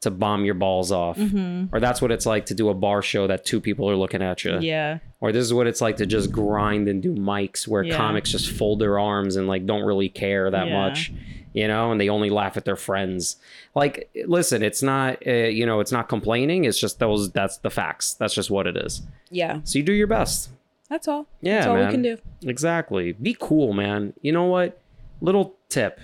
[0.02, 1.76] to bomb your balls off Mm-hmm.
[1.76, 4.22] or that's what it's like to do a bar show that two people are looking
[4.22, 5.00] at you Yeah.
[5.20, 7.96] or this is what it's like to just grind and do mics where Yeah.
[7.98, 10.80] comics just fold their arms and like don't really care that Yeah.
[10.88, 11.12] much
[11.54, 13.36] you know and they only laugh at their friends
[13.76, 17.70] like listen it's not uh, you know it's not complaining it's just those that's the
[17.70, 19.60] facts that's just what it is Yeah.
[19.64, 20.50] so you do your best
[20.90, 21.28] That's all.
[21.42, 21.86] yeah That's all man.
[21.88, 22.18] we can do.
[22.48, 24.80] exactly be cool man you know what
[25.22, 26.00] little tip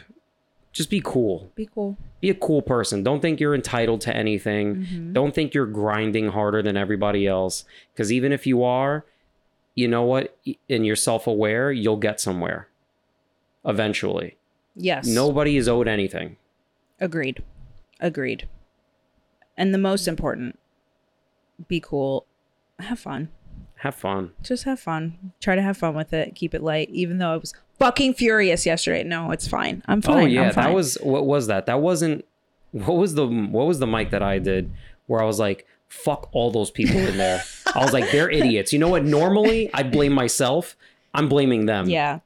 [0.73, 1.97] just be cool Be cool.
[2.19, 5.13] Be a cool person don't think you're entitled to anything Mm-hmm.
[5.13, 9.06] don't think you're grinding harder than everybody else because even if you are
[9.75, 10.36] you know what
[10.69, 12.67] and you're self-aware you'll get somewhere
[13.65, 14.36] eventually
[14.75, 15.08] Yes.
[15.08, 16.38] nobody is owed anything
[16.99, 17.43] Agreed.
[17.99, 18.47] Agreed.
[19.56, 20.58] And the most important,
[21.67, 22.25] be cool.
[22.80, 23.30] Have fun.
[23.77, 25.32] have fun Just have fun.
[25.39, 26.34] Try to have fun with it.
[26.34, 26.89] Keep it light.
[26.91, 29.03] Even though I was fucking furious yesterday.
[29.03, 29.83] No, it's fine.
[29.87, 30.23] I'm oh, fine.
[30.23, 30.65] oh yeah fine.
[30.65, 32.25] that was what was that that wasn't
[32.71, 34.69] what was the what was the mic that i did
[35.07, 37.41] where i was like fuck all those people in there
[37.73, 40.75] i was like they're idiots you know what normally i blame myself
[41.13, 42.19] i'm blaming them Yeah.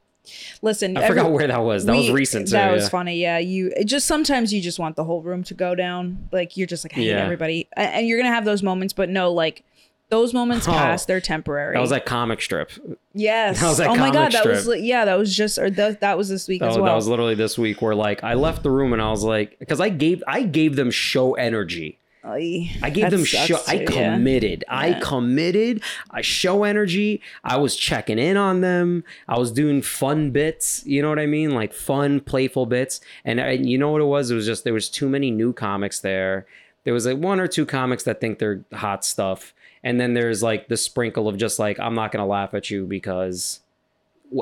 [0.62, 3.20] Listen, i forgot every- where that was that was recent too, That was funny.
[3.20, 6.28] Yeah, you it just sometimes you just want the whole room to go down.
[6.30, 7.24] Like you're just like I hate Yeah.
[7.24, 8.92] everybody, and you're gonna have those moments.
[8.92, 9.64] But no, like
[10.12, 10.72] those moments Oh.
[10.72, 11.04] pass.
[11.06, 11.74] They're temporary.
[11.74, 12.70] that was that comic strip
[13.14, 13.60] yes.
[13.62, 14.78] that was that oh my god, that was strip.
[14.80, 16.84] li- yeah, that was just or that that was this week That, as well.
[16.86, 19.58] that was literally this week where like I left the room and I was like
[19.58, 21.98] because I gave I gave them show energy.
[22.24, 23.58] I gave them show.
[23.66, 24.14] I too, yeah.
[24.14, 24.64] committed.
[24.68, 25.82] I committed.
[26.10, 27.20] I show energy.
[27.42, 29.02] I was checking in on them.
[29.26, 30.84] I was doing fun bits.
[30.86, 31.50] You know what I mean?
[31.50, 33.00] Like fun, playful bits.
[33.24, 34.30] And, and you know what it was?
[34.30, 36.46] It was just there was too many new comics there.
[36.84, 39.52] There was like one or two comics that think they're hot stuff,
[39.84, 42.86] and then there's like the sprinkle of just like I'm not gonna laugh at you
[42.86, 43.60] because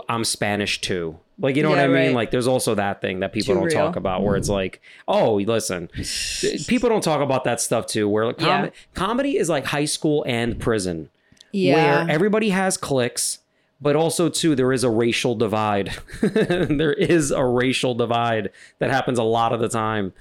[0.09, 1.19] I'm Spanish too.
[1.39, 2.13] Like you know what Yeah, I mean?
[2.15, 3.77] Like there's also that thing that people Too don't real.
[3.87, 5.89] talk about where it's like, oh, listen,
[6.69, 8.09] people don't talk about that stuff too.
[8.09, 8.71] Where com- Yeah.
[8.95, 11.09] comedy is like high school and prison,
[11.53, 12.05] Yeah.
[12.05, 13.39] where everybody has cliques,
[13.81, 15.93] but also too there is a racial divide.
[16.21, 20.13] there is a racial divide that happens a lot of the time.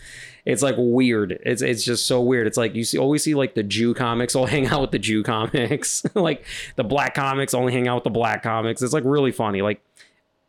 [0.45, 1.39] It's like weird.
[1.45, 2.47] It's it's just so weird.
[2.47, 4.99] It's like you see always see like the Jew comics all hang out with the
[4.99, 6.03] Jew comics.
[6.15, 6.45] like
[6.75, 8.81] the black comics only hang out with the black comics.
[8.81, 9.61] It's like really funny.
[9.61, 9.81] Like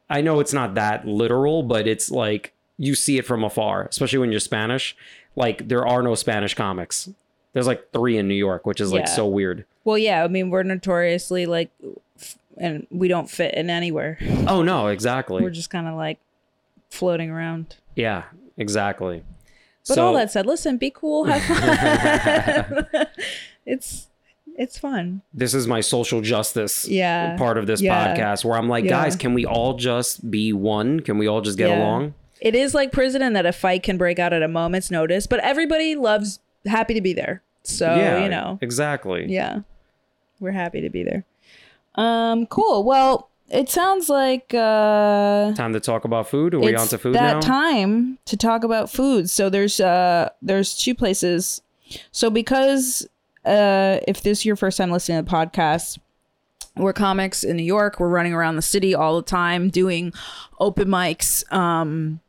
[0.09, 4.21] I know it's not that literal, but it's like you see it from afar, especially
[4.21, 4.97] when you're Spanish.
[5.37, 7.09] Like there are no Spanish comics.
[7.53, 9.15] There's like three in New York, which is like Yeah.
[9.15, 9.65] so weird.
[9.85, 10.23] well, yeah.
[10.25, 11.71] I mean, we're notoriously like,
[12.61, 14.19] and we don't fit in anywhere.
[14.47, 15.43] Oh no, exactly.
[15.43, 16.19] We're just kind of like
[16.91, 17.77] floating around.
[17.97, 18.25] yeah,
[18.57, 19.25] exactly.
[19.89, 23.07] But so, all that said, listen, be cool, have fun.
[23.67, 24.07] it's
[24.57, 25.23] it's fun.
[25.33, 27.37] this is my social justice Yeah.
[27.39, 28.15] part of this Yeah.
[28.15, 28.91] podcast where I'm like, Yeah.
[28.91, 31.01] guys, can we all just be one?
[31.01, 31.79] Can we all just get Yeah.
[31.83, 32.15] along?
[32.43, 35.27] It is like prison in that a fight can break out at a moment's notice,
[35.27, 37.43] but everybody loves happy to be there.
[37.63, 39.27] So yeah, you know, exactly.
[39.29, 39.61] yeah,
[40.41, 41.25] we're happy to be there.
[41.95, 42.85] Um, cool.
[42.85, 46.55] Well, it sounds like uh, Time to talk about food.
[46.55, 47.41] Are we on to food that now?
[47.41, 49.29] time to talk about food.
[49.29, 51.61] So there's uh there's two places.
[52.13, 53.09] So because
[53.45, 55.99] uh if this is your first time listening to the podcast,
[56.77, 57.99] we're comics in New York.
[57.99, 60.13] We're running around the city all the time doing
[60.61, 61.51] open mics.
[61.53, 62.21] Um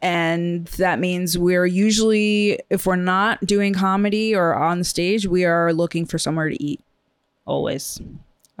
[0.00, 5.72] and that means we're usually if we're not doing comedy or on stage, we are
[5.72, 6.80] looking for somewhere to eat.
[7.46, 8.00] Always.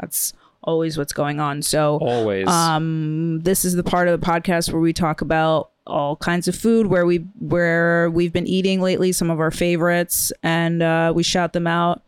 [0.00, 1.62] That's always what's going on.
[1.62, 2.46] So Always.
[2.48, 6.54] um, this is the part of the podcast where we talk about all kinds of
[6.54, 11.22] food, where we where we've been eating lately, some of our favorites, and uh, we
[11.22, 12.02] shout them out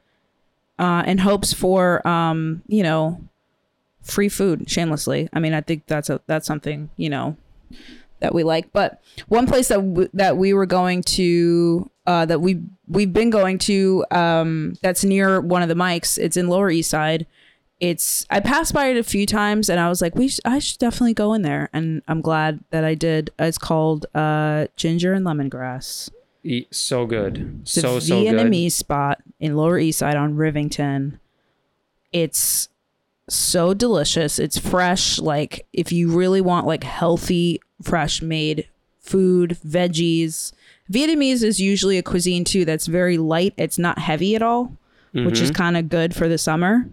[0.79, 3.23] uh, in hopes for um, you know
[4.03, 5.29] free food shamelessly.
[5.33, 7.37] I mean, I think that's a that's something you know
[8.21, 8.73] that we like.
[8.73, 13.31] But one place that w- that we were going to uh, that we we've been
[13.31, 16.19] going to um, that's near one of the mics.
[16.19, 17.27] It's in Lower East Side.
[17.81, 20.59] It's I passed by it a few times and I was like, we sh- I
[20.59, 23.31] should definitely go in there, and I'm glad that I did.
[23.39, 26.11] It's called uh, Ginger and Lemongrass.
[26.45, 27.61] E- so good.
[27.63, 28.35] It's So so good.
[28.35, 31.19] Vietnamese spot in Lower East Side on Rivington.
[32.13, 32.69] It's
[33.29, 34.39] so delicious.
[34.39, 35.19] It's fresh.
[35.19, 38.69] Like if you really want like healthy, fresh made
[39.01, 40.53] food, veggies.
[40.93, 43.55] Vietnamese is usually a cuisine too that's very light.
[43.57, 44.77] It's not heavy at all,
[45.13, 45.45] which Mm-hmm.
[45.45, 46.89] is kind of good for the summer.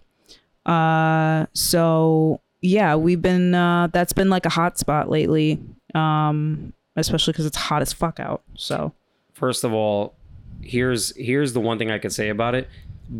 [0.67, 5.59] Uh so yeah, we've been uh that's been like a hot spot lately.
[5.95, 8.41] Um especially cuz it's hot as fuck out.
[8.55, 8.93] So
[9.33, 10.15] First of all,
[10.61, 12.67] here's here's the one thing I could say about it.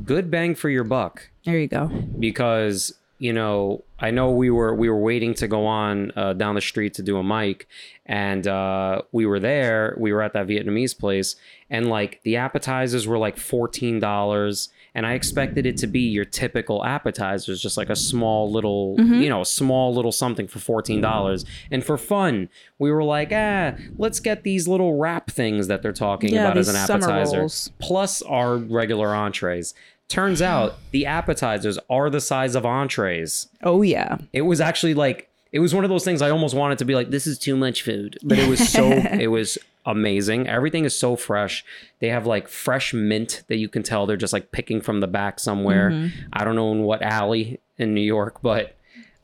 [0.04, 1.30] Good bang for your buck.
[1.46, 1.88] there you go.
[2.20, 6.56] because you know I know we were we were waiting to go on uh, down
[6.56, 7.68] the street to do a mic,
[8.06, 9.96] and uh, we were there.
[10.00, 11.36] We were at that Vietnamese place,
[11.70, 16.26] and like the appetizers were like fourteen dollars, and I expected it to be your
[16.26, 21.46] typical appetizers, just like a small little you know small little something for fourteen dollars.
[21.70, 25.94] And for fun, we were like, ah, let's get these little wrap things that they're
[25.94, 29.76] talking Yeah, about as an appetizer, plus our regular entrees.
[30.10, 33.50] Turns out the appetizers are the size of entrees.
[33.62, 34.18] Oh yeah.
[34.34, 36.96] It was actually like it was one of those things I almost wanted to be
[36.96, 40.48] like this is too much food, but it was so it was amazing.
[40.48, 41.66] Everything is so fresh.
[42.00, 45.08] They have like fresh mint that you can tell they're just like picking from the
[45.08, 45.90] back somewhere.
[45.90, 46.30] Mm-hmm.
[46.34, 48.76] I don't know in what alley in New York, but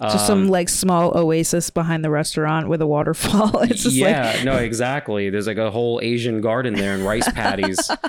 [0.02, 3.62] Just some like small oasis behind the restaurant with a waterfall.
[3.63, 5.30] It's just yeah, like no, exactly.
[5.30, 7.91] There's like a whole Asian garden there and rice paddies.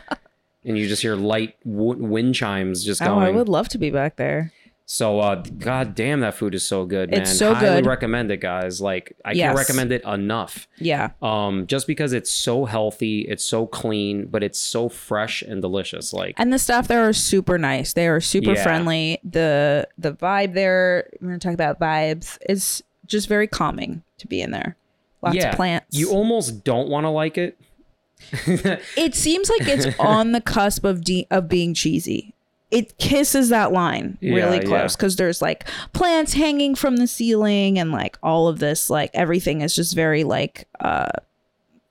[0.67, 3.11] And you just hear light w- wind chimes just going.
[3.11, 3.27] oh, going.
[3.27, 4.51] I would love to be back there.
[4.87, 7.23] So, uh, god damn, that food is so good, man.
[7.23, 7.87] It's so Highly good.
[7.87, 8.83] recommend it, guys.
[8.83, 9.47] Like, I Yes.
[9.47, 10.69] can't recommend it enough.
[10.79, 11.11] Yeah.
[11.23, 16.13] Um, just because it's so healthy, it's so clean, but it's so fresh and delicious.
[16.13, 17.95] Like, And the staff there are super nice.
[17.95, 18.63] They are super Yeah.
[18.63, 19.21] friendly.
[19.25, 24.43] The the vibe there, we're gonna talk about vibes, is just very calming to be
[24.43, 24.77] in there.
[25.23, 25.97] Lots yeah, of plants.
[25.99, 27.59] You almost don't want to like it.
[28.47, 32.34] it seems like it's on the cusp of de- of being cheesy.
[32.75, 34.65] It kisses that line really yeah.
[34.65, 39.11] close because there's like plants hanging from the ceiling and like all of this like
[39.15, 41.09] everything is just very like uh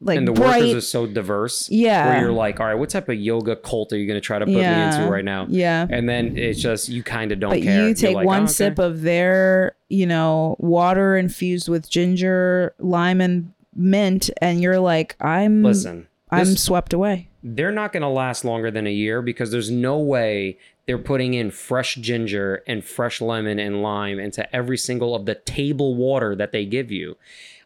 [0.02, 0.64] like and the bright.
[0.64, 1.70] workers are so diverse.
[1.72, 2.08] Yeah.
[2.08, 4.38] Where you're like, all right, what type of yoga cult are you going to try
[4.38, 5.46] to put me into right now?
[5.48, 5.88] Yeah.
[5.90, 7.88] And then it's just, you kind of don't but care.
[7.88, 12.74] you take like, one "Oh, okay." sip of their you know water infused with ginger
[12.80, 18.02] lime and mint and you're like i'm Listen, i'm this- swept away they're not going
[18.02, 22.64] to last longer than a year because there's no way they're putting in fresh ginger
[22.68, 26.92] and fresh lemon and lime into every single of the table water that they give
[26.92, 27.16] you.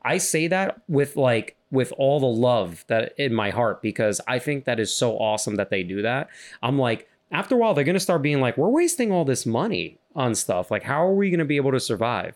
[0.03, 4.39] I say that with like with all the love that in my heart because I
[4.39, 6.29] think that is so awesome that they do that.
[6.61, 9.97] I'm like, after a while, they're gonna start being like, we're wasting all this money
[10.15, 10.71] on stuff.
[10.71, 12.35] Like, how are we gonna be able to survive?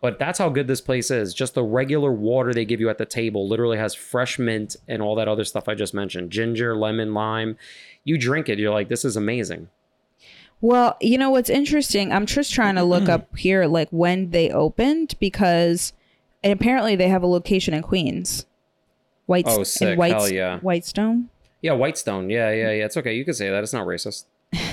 [0.00, 1.34] But that's how good this place is.
[1.34, 5.02] Just the regular water they give you at the table literally has fresh mint and
[5.02, 7.56] all that other stuff I just mentioned ginger, lemon, lime.
[8.04, 9.68] You drink it, you're like, this is amazing.
[10.60, 12.12] Well, you know what's interesting?
[12.12, 15.92] I'm just trying to look up here like when they opened because
[16.42, 18.46] and apparently they have a location in Queens.
[19.26, 19.98] White Oh, sick.
[19.98, 20.58] Hell yeah.
[20.60, 21.28] Whitestone.
[21.60, 22.30] Yeah, Whitestone.
[22.30, 22.84] Yeah, yeah, yeah.
[22.86, 23.14] It's okay.
[23.14, 23.62] You can say that.
[23.62, 24.24] It's not racist.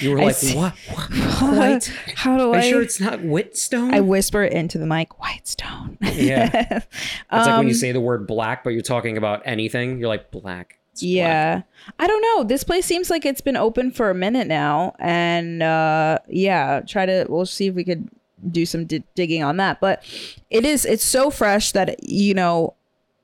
[0.00, 0.56] You were like, see.
[0.56, 0.72] what?
[0.74, 1.86] White?
[2.14, 3.92] How do Are I sure it's not Whitstone?
[3.92, 5.98] I whisper it into the mic, Whitestone.
[6.00, 6.48] yeah.
[6.84, 6.86] It's
[7.32, 9.98] like when you Um, say the word black, but you're talking about anything.
[9.98, 10.78] You're like black.
[10.92, 11.02] It's.
[11.02, 11.62] Yeah.
[11.98, 12.44] I don't know.
[12.44, 14.94] This place seems like it's been open for a minute now.
[14.98, 18.08] And uh yeah, try to we'll see if we could
[18.50, 19.80] do some di- digging on that.
[19.80, 20.04] But
[20.50, 22.74] it is it's so fresh that you know,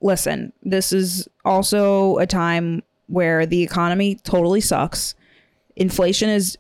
[0.01, 5.15] listen, this is also a time where the economy totally sucks.
[5.77, 6.59] Inflation is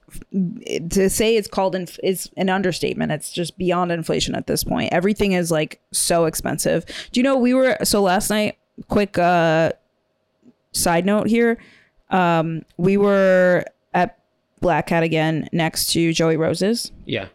[0.90, 3.10] to say it's called inf- is an understatement.
[3.10, 4.92] It's just beyond inflation at this point.
[4.92, 6.84] Everything is like so expensive.
[7.12, 8.56] Do you know we were so last night
[8.88, 9.72] quick uh
[10.78, 11.58] side note here
[12.10, 13.64] um we were
[13.94, 14.18] at
[14.60, 17.28] black cat again next to joey rose's Yeah.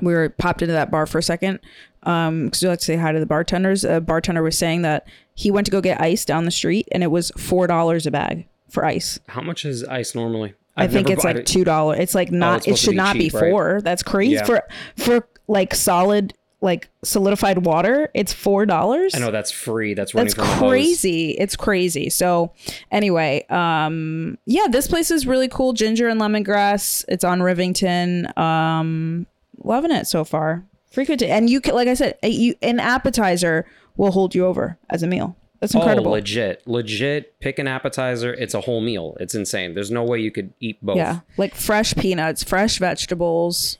[0.00, 1.58] we were popped into that bar for a second
[2.04, 5.06] um because we like to say hi to the bartenders a bartender was saying that
[5.34, 8.10] he went to go get ice down the street and it was four dollars a
[8.10, 10.54] bag for ice How much is ice normally?
[10.76, 13.32] i think it's like two dollars it's like not it's it should be not cheap,
[13.32, 13.50] be right?
[13.50, 14.44] four that's crazy Yeah.
[14.44, 14.62] for
[14.96, 19.92] for like solid like solidified water it's four dollars I know that's free.
[19.94, 22.52] That's running that's crazy it's crazy so
[22.90, 29.26] anyway um yeah this place is really cool ginger and lemongrass it's on rivington um
[29.64, 33.66] loving it so far frequent and you can like i said a- you an appetizer
[33.96, 37.38] will hold you over as a meal that's incredible Oh, legit, legit.
[37.38, 38.34] Pick an appetizer.
[38.34, 39.16] It's a whole meal.
[39.20, 39.74] It's insane.
[39.74, 40.96] There's no way you could eat both.
[40.96, 43.78] yeah like fresh peanuts fresh vegetables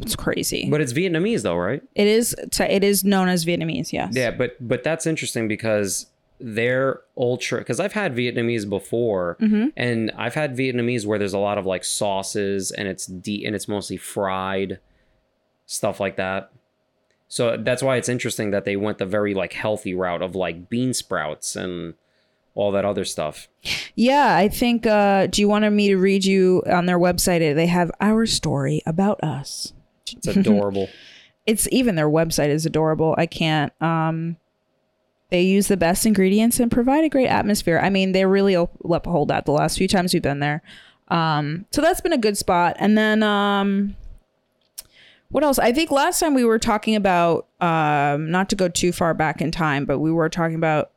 [0.00, 1.82] it's crazy But it's Vietnamese though, right?
[1.94, 2.34] It is.
[2.58, 6.06] It is known as vietnamese yes Yeah, but but that's interesting because
[6.40, 7.58] they're ultra.
[7.58, 9.66] Because I've had Vietnamese before, Mm-hmm.
[9.76, 13.54] and I've had Vietnamese where there's a lot of like sauces and it's deep and
[13.54, 14.80] it's mostly fried
[15.66, 16.50] stuff like that.
[17.28, 20.68] So that's why it's interesting that they went the very like healthy route of like
[20.68, 21.94] bean sprouts and
[22.54, 23.48] all that other stuff.
[23.94, 24.84] Yeah, I think.
[24.86, 27.54] Uh, do you want me to read you on their website?
[27.54, 29.72] They have our story about us.
[30.16, 30.88] It's adorable.
[31.44, 33.16] It's even their website is adorable.
[33.18, 33.72] I can't.
[33.82, 34.36] Um,
[35.30, 37.80] they use the best ingredients and provide a great atmosphere.
[37.82, 40.62] I mean, they really up- uphold that the last few times we've been there.
[41.08, 42.76] Um, so that's been a good spot.
[42.78, 43.96] And then, um,
[45.30, 45.58] what else?
[45.58, 49.40] I think last time we were talking about, um, not to go too far back
[49.40, 50.92] in time, but we were talking about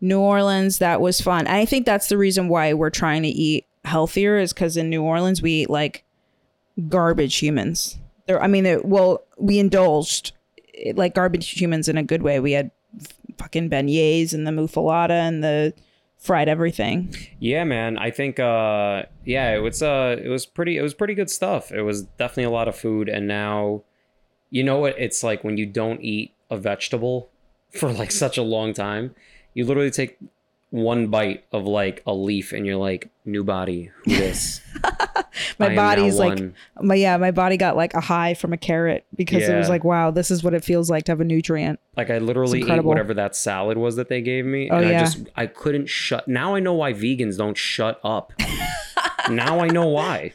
[0.00, 0.78] New Orleans.
[0.78, 1.46] That was fun.
[1.46, 5.02] I think that's the reason why we're trying to eat healthier is because in New
[5.02, 6.04] Orleans we eat like
[6.88, 7.98] garbage humans.
[8.28, 10.32] There, I mean, it, well, we indulged
[10.74, 12.38] eh, like garbage humans in a good way.
[12.38, 12.70] We had
[13.38, 15.72] fucking beignets and the muffuletta and the
[16.18, 17.14] fried everything.
[17.38, 17.96] Yeah, man.
[17.96, 21.72] I think uh yeah, it was uh it was pretty it was pretty good stuff.
[21.72, 23.82] It was definitely a lot of food and now
[24.50, 27.30] you know what it's like when you don't eat a vegetable
[27.70, 29.14] for like such a long time.
[29.54, 30.18] You literally take
[30.70, 34.60] one bite of like a leaf and you're like new body who this
[35.58, 36.54] My body's like, one.
[36.80, 39.84] my yeah, my body got like a high from a carrot because it was like,
[39.84, 41.78] wow, this is what it feels like to have a nutrient.
[41.96, 42.88] like I literally ate incredible.
[42.88, 44.96] whatever that salad was that they gave me Oh, and yeah.
[44.98, 48.32] I just I couldn't shut now I know why vegans don't shut up.
[49.30, 50.32] now I know why.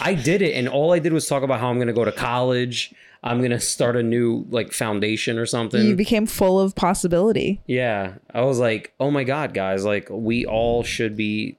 [0.00, 2.04] I did it and all I did was talk about how I'm going to go
[2.04, 2.94] to college.
[3.24, 5.84] I'm going to start a new like foundation or something.
[5.86, 7.60] You became full of possibility.
[7.66, 8.14] yeah.
[8.34, 11.56] I was like, "Oh my god, guys, like we all should be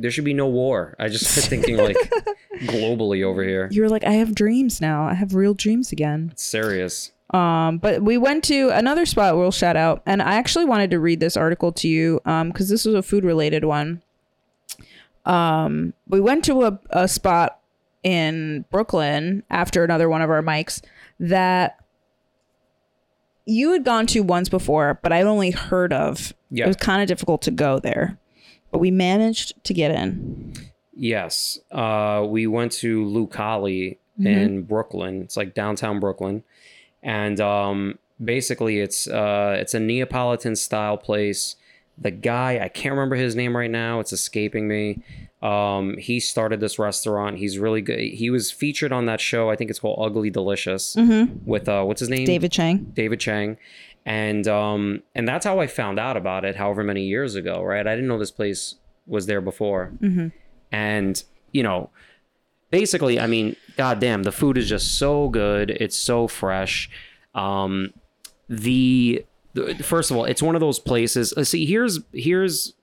[0.00, 1.96] there should be no war." I just started thinking like
[2.60, 3.68] globally over here.
[3.70, 5.04] You were like, I have dreams now.
[5.04, 6.30] I have real dreams again.
[6.32, 7.12] It's serious.
[7.30, 11.00] Um, but we went to another spot we'll shout out, and I actually wanted to
[11.00, 14.02] read this article to you um, because this was a food related one.
[15.24, 17.58] Um, we went to a, a spot
[18.04, 20.80] in Brooklyn after another one of our mics
[21.18, 21.80] that
[23.44, 26.32] you had gone to once before, but I'd only heard of.
[26.50, 26.64] Yeah.
[26.64, 28.18] It was kind of difficult to go there,
[28.76, 30.52] but we managed to get in.
[30.94, 31.58] Yes.
[31.72, 34.26] Uh, we went to Lucali Mm-hmm.
[34.26, 35.20] in Brooklyn.
[35.20, 36.42] It's like downtown Brooklyn.
[37.02, 41.56] And um, basically it's uh, it's a Neapolitan style place.
[41.98, 44.00] The guy, I can't remember his name right now.
[44.00, 45.02] It's escaping me.
[45.42, 47.36] Um, he started this restaurant.
[47.36, 47.98] He's really good.
[48.00, 49.50] He was featured on that show.
[49.50, 50.96] I think it's called Ugly Delicious
[51.44, 52.20] with uh, what's his name?
[52.20, 52.24] Mm-hmm.
[52.26, 52.76] David Chang.
[52.94, 53.58] David Chang.
[54.06, 56.56] And um and that's how I found out about it.
[56.56, 57.86] However many years ago, right?
[57.86, 58.76] I didn't know this place
[59.06, 59.92] was there before,
[60.72, 61.90] and you know,
[62.70, 65.70] basically, I mean, goddamn, the food is just so good.
[65.70, 66.88] It's so fresh.
[67.34, 67.92] Um,
[68.48, 71.32] the, the first of all, it's one of those places.
[71.32, 72.74] uh, See, here's here's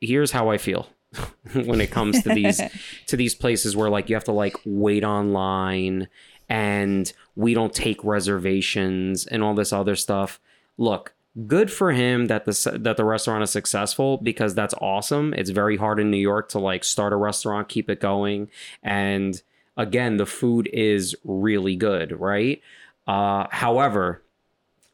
[0.00, 0.88] here's how I feel
[1.52, 2.60] when it comes to these
[3.06, 6.08] to these places where like you have to like wait online
[6.48, 10.40] and we don't take reservations and all this other stuff.
[10.76, 11.14] Look,
[11.46, 15.34] good for him that the that the restaurant is successful because that's awesome.
[15.34, 18.50] It's very hard in New York to like start a restaurant, keep it going,
[18.82, 19.40] and
[19.76, 22.62] again, the food is really good, right?
[23.06, 24.22] Uh, however,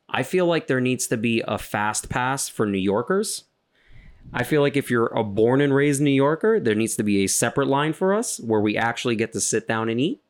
[0.08, 3.44] I feel like there needs to be a fast pass for New Yorkers.
[4.32, 7.24] I feel like if you're a born and raised New Yorker, there needs to be
[7.24, 10.20] a separate line for us where we actually get to sit down and eat.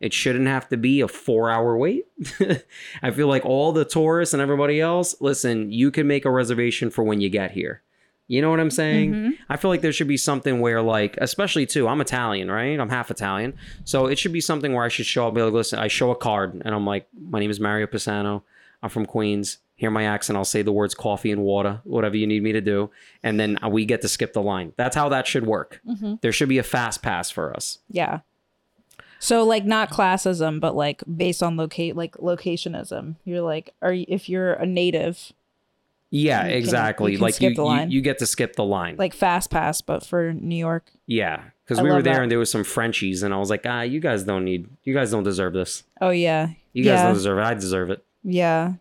[0.00, 2.06] It shouldn't have to be a four hour wait.
[3.02, 6.90] I feel like all the tourists and everybody else, listen, you can make a reservation
[6.90, 7.82] for when you get here.
[8.28, 9.12] You know what I'm saying?
[9.12, 9.30] Mm-hmm.
[9.48, 12.78] I feel like there should be something where, like, especially too, I'm Italian, right?
[12.78, 13.54] I'm half Italian.
[13.84, 16.10] So it should be something where I should show up, be like, listen, I show
[16.10, 18.42] a card and I'm like, my name is Mario Pisano.
[18.82, 19.58] I'm from Queens.
[19.76, 20.36] Hear my accent.
[20.36, 22.90] I'll say the words coffee and water, whatever you need me to do.
[23.22, 24.72] And then we get to skip the line.
[24.76, 25.80] That's how that should work.
[25.88, 26.14] Mm-hmm.
[26.20, 27.78] There should be a fast pass for us.
[27.88, 28.20] Yeah.
[29.18, 33.16] So like not classism, but like based on locate like locationism.
[33.24, 35.32] You're like, are you, if you're a native,
[36.10, 37.12] Yeah, You can- exactly.
[37.12, 37.90] you can like skip you, the you, line.
[37.90, 38.96] you get to skip the line.
[38.96, 40.90] like fast pass, but for New York.
[41.06, 41.42] yeah.
[41.64, 42.22] Because we were there that.
[42.22, 44.94] and there was some Frenchies and I was like, ah, you guys don't need, you
[44.94, 45.82] guys don't deserve this.
[46.00, 46.50] Oh yeah.
[46.72, 47.02] You guys yeah.
[47.04, 47.42] don't deserve it.
[47.42, 48.02] I deserve it.
[48.24, 48.74] Yeah.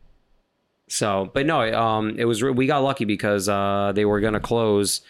[0.88, 5.02] So, but no, um, it was we got lucky because uh, they were gonna close,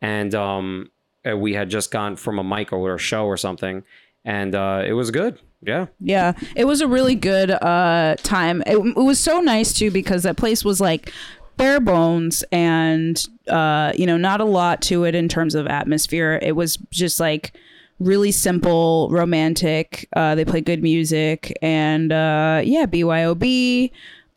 [0.00, 0.90] and um,
[1.30, 3.82] uh, we had just gone from a mic or a show or something,
[4.26, 5.38] and uh, it was good.
[5.62, 8.62] Yeah, Yeah, it was a really good uh time.
[8.66, 11.10] It, it was so nice too because that place was like
[11.56, 16.38] bare bones and uh you know not a lot to it in terms of atmosphere.
[16.42, 17.54] It was just like
[17.98, 20.06] really simple, romantic.
[20.14, 23.90] Uh they play good music and uh yeah, BYOB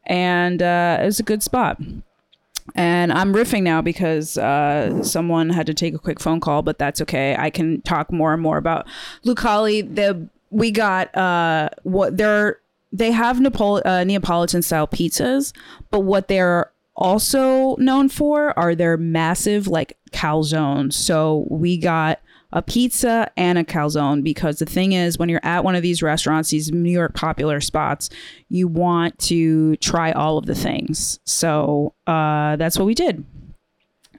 [0.06, 1.80] and uh it was a good spot.
[2.80, 6.80] And I'm riffing now because uh, someone had to take a quick phone call, but
[6.80, 7.36] that's okay.
[7.38, 8.88] I can talk more and more about
[9.26, 9.82] Lucali.
[9.94, 12.58] The we got uh, what they're
[12.94, 15.52] they have uh, Neapolitan style pizzas,
[15.92, 20.94] but what they're also known for are their massive like calzones.
[20.94, 22.22] So we got
[22.52, 26.02] a pizza and a calzone because the thing is when you're at one of these
[26.02, 28.10] restaurants these new york popular spots
[28.48, 31.20] you want to try all of the things.
[31.26, 33.24] So uh, that's what we did.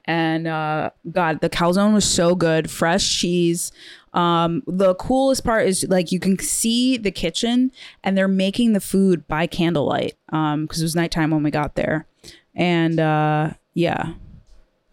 [0.05, 2.71] And uh, god the calzone was so good.
[2.71, 3.71] Fresh cheese.
[4.13, 7.71] Um, the coolest part is like you can see the kitchen
[8.03, 11.75] and they're making the food by candlelight um because it was nighttime when we got
[11.75, 12.07] there.
[12.55, 14.13] And uh yeah.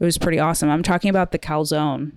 [0.01, 0.70] It was pretty awesome.
[0.70, 2.12] I'm talking about the calzone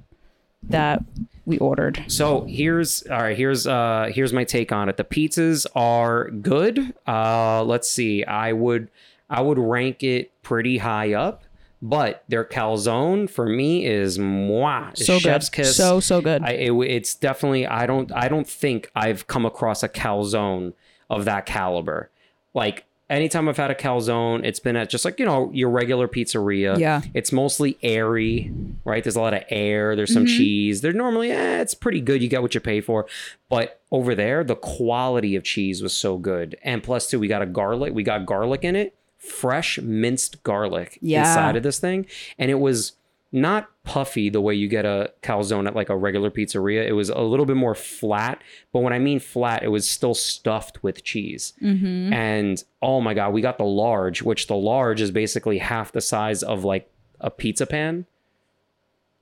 [0.63, 1.03] that
[1.45, 3.35] we ordered So here's all right.
[3.35, 4.97] Here's uh here's my take on it.
[4.97, 6.93] The pizzas are good.
[7.07, 8.23] Uh, let's see.
[8.23, 8.89] I would
[9.29, 11.43] I would rank it pretty high up,
[11.81, 14.91] but their calzone for me is moi.
[14.93, 15.75] so chef's good kiss.
[15.75, 19.83] so so good I, it, it's definitely I don't I don't think I've come across
[19.83, 20.73] a calzone
[21.09, 22.11] of that caliber.
[22.53, 26.07] Like anytime I've had a calzone, it's been at just like you know your regular
[26.07, 26.77] pizzeria.
[26.79, 27.01] Yeah.
[27.13, 28.51] it's mostly airy,
[28.85, 29.03] right?
[29.03, 29.95] There's a lot of air.
[29.95, 30.19] There's Mm-hmm.
[30.19, 30.81] some cheese.
[30.81, 32.21] They're normally eh, it's pretty good.
[32.23, 33.05] You get what you pay for.
[33.49, 37.41] But over there, the quality of cheese was so good, and plus too, we got
[37.41, 37.93] a garlic.
[37.93, 41.27] We got garlic in it, fresh minced garlic Yeah.
[41.27, 42.05] inside of this thing,
[42.39, 42.93] and it was
[43.31, 46.85] not puffy the way you get a calzone at like a regular pizzeria.
[46.85, 48.41] It was a little bit more flat,
[48.73, 51.53] but when I mean flat, it was still stuffed with cheese.
[51.61, 52.11] Mm-hmm.
[52.13, 56.01] And oh my god, we got the large, which the large is basically half the
[56.01, 56.89] size of like
[57.21, 58.05] a pizza pan.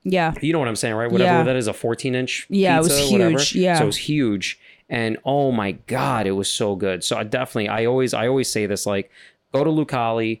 [0.02, 1.10] yeah You know what I'm saying, right?
[1.10, 1.42] Whatever Yeah.
[1.44, 2.46] that is, a 14 inch.
[2.50, 3.30] Yeah, it was pizza, whatever.
[3.38, 3.54] huge.
[3.54, 3.76] Yeah.
[3.78, 4.58] so it was huge,
[4.88, 7.04] and oh my god, it was so good.
[7.04, 9.10] So I definitely, I always, I always say this, like,
[9.52, 10.40] go to Lucali.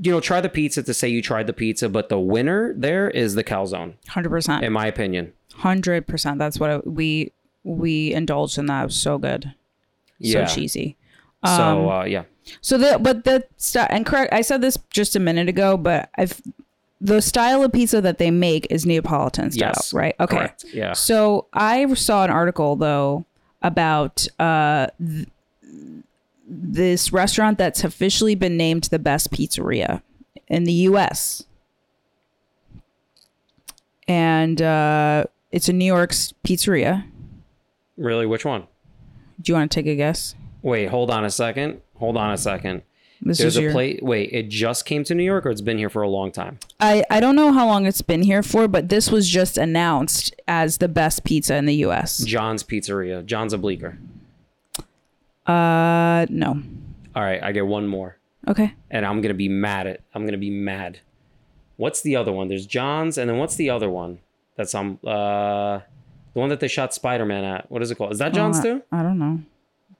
[0.00, 3.10] You know, try the pizza to say you tried the pizza, but the winner there
[3.10, 5.32] is the calzone, 100% in my opinion.
[5.60, 7.32] 100% that's what I, we
[7.64, 9.54] we indulged in that it was so good
[10.18, 10.46] Yeah.
[10.46, 10.96] so cheesy
[11.44, 12.24] So uh, yeah,
[12.60, 13.44] So the but the
[13.90, 14.32] and correct.
[14.32, 16.40] I said this just a minute ago, but I've
[17.00, 20.14] the style of pizza that they make is Neapolitan style, yes, right?
[20.20, 20.36] Okay.
[20.36, 20.64] correct.
[20.72, 23.24] Yeah, So I saw an article though
[23.62, 25.28] about uh, th-
[26.48, 30.02] this restaurant that's officially been named the best pizzeria
[30.48, 31.44] in the U.S.
[34.06, 37.04] And uh, it's a New York's pizzeria.
[37.96, 38.66] really, which one?
[39.40, 40.34] Do you want to take a guess?
[40.62, 41.80] Wait, hold on a second.
[41.96, 42.82] Hold on a second.
[43.20, 43.72] This There's a your.
[43.72, 43.98] place.
[44.00, 46.58] Wait, it just came to New York, or it's been here for a long time?
[46.78, 50.34] I I don't know how long it's been here for, but this was just announced
[50.46, 52.18] as the best pizza in the U.S.
[52.18, 53.24] John's Pizzeria.
[53.26, 53.98] John's a Bleecker.
[55.48, 56.62] Uh, no.
[57.16, 58.74] All right, I get one more, Okay.
[58.90, 60.00] and I'm gonna be mad at.
[60.14, 61.00] I'm gonna be mad.
[61.76, 62.48] What's the other one?
[62.48, 64.18] There's John's, and then what's the other one?
[64.56, 65.78] That's um uh,
[66.34, 67.70] the one that they shot Spider Man at.
[67.70, 68.12] What is it called?
[68.12, 68.82] Is that John's Uh, too?
[68.92, 69.40] I don't know.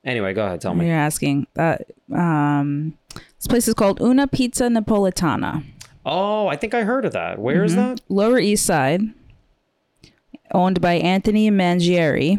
[0.04, 0.60] Anyway, go ahead.
[0.60, 0.86] Tell me.
[0.86, 1.46] You're asking.
[1.58, 1.76] Uh,
[2.14, 2.94] um,
[3.38, 5.64] this place is called Una Pizza Napoletana,
[6.06, 7.38] Oh, I think I heard of that.
[7.38, 7.88] Where is Mm-hmm.
[7.94, 8.00] that?
[8.08, 9.02] Lower East Side,
[10.52, 12.38] owned by Anthony Mangieri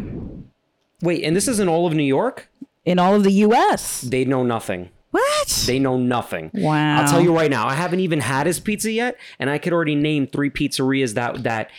[1.02, 2.50] Wait, and this is in all of New York?
[2.90, 4.02] In all of the U.S.
[4.02, 4.90] They know nothing.
[5.12, 5.64] What?
[5.68, 6.50] They know nothing.
[6.56, 7.02] Wow.
[7.02, 9.74] I'll tell you right now, I haven't even had his pizza yet, and I could
[9.74, 11.70] already name three pizzerias that that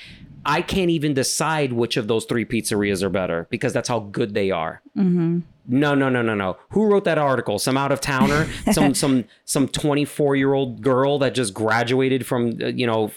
[0.47, 4.35] I can't even decide which of those three pizzerias are better because that's how good
[4.35, 4.83] they are.
[4.97, 5.41] Mm-hmm.
[5.67, 6.57] No, no, no, no, no.
[6.71, 7.59] Who wrote that article?
[7.59, 12.25] Some out of towner, some some some twenty four year old girl that just graduated
[12.25, 13.11] from uh, you know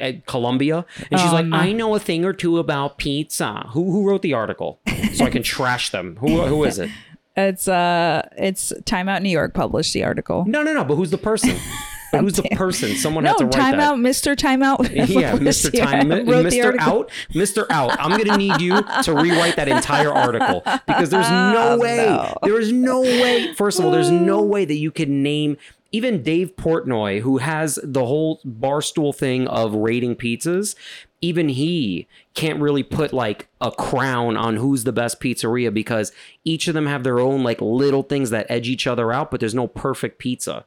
[0.00, 3.68] at Columbia, and she's like, I know a thing or two about pizza.
[3.70, 4.80] Who who wrote the article?
[5.14, 6.16] So I can trash them.
[6.16, 6.90] Who who is it?
[7.38, 10.44] It's uh, it's Time Out New York published the article.
[10.46, 10.84] No, no, no.
[10.84, 11.56] But who's the person?
[12.10, 12.96] But who's the person?
[12.96, 13.80] Someone No, had to write Time that.
[13.92, 14.34] Out, Mr.
[14.34, 14.90] Time Out.
[14.90, 15.04] Yeah,
[15.36, 15.70] Mr.
[15.78, 16.74] Time, Mr.
[16.78, 17.66] Out, Mr.
[17.68, 18.00] Out.
[18.00, 22.32] I'm gonna need you to rewrite that entire article because there's no Oh, way.
[22.44, 23.52] There is no way.
[23.52, 25.58] First of all, there's no way that you can name
[25.90, 30.74] even Dave Portnoy, who has the whole barstool thing of rating pizzas.
[31.20, 36.12] Even he can't really put like a crown on who's the best pizzeria because
[36.44, 39.40] each of them have their own like little things that edge each other out, but
[39.40, 40.64] there's no perfect pizza.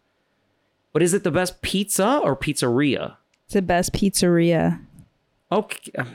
[0.91, 3.15] But is it the best pizza or pizzeria?
[3.45, 4.81] It's the best pizzeria.
[5.51, 5.91] Okay.
[5.97, 6.07] Um,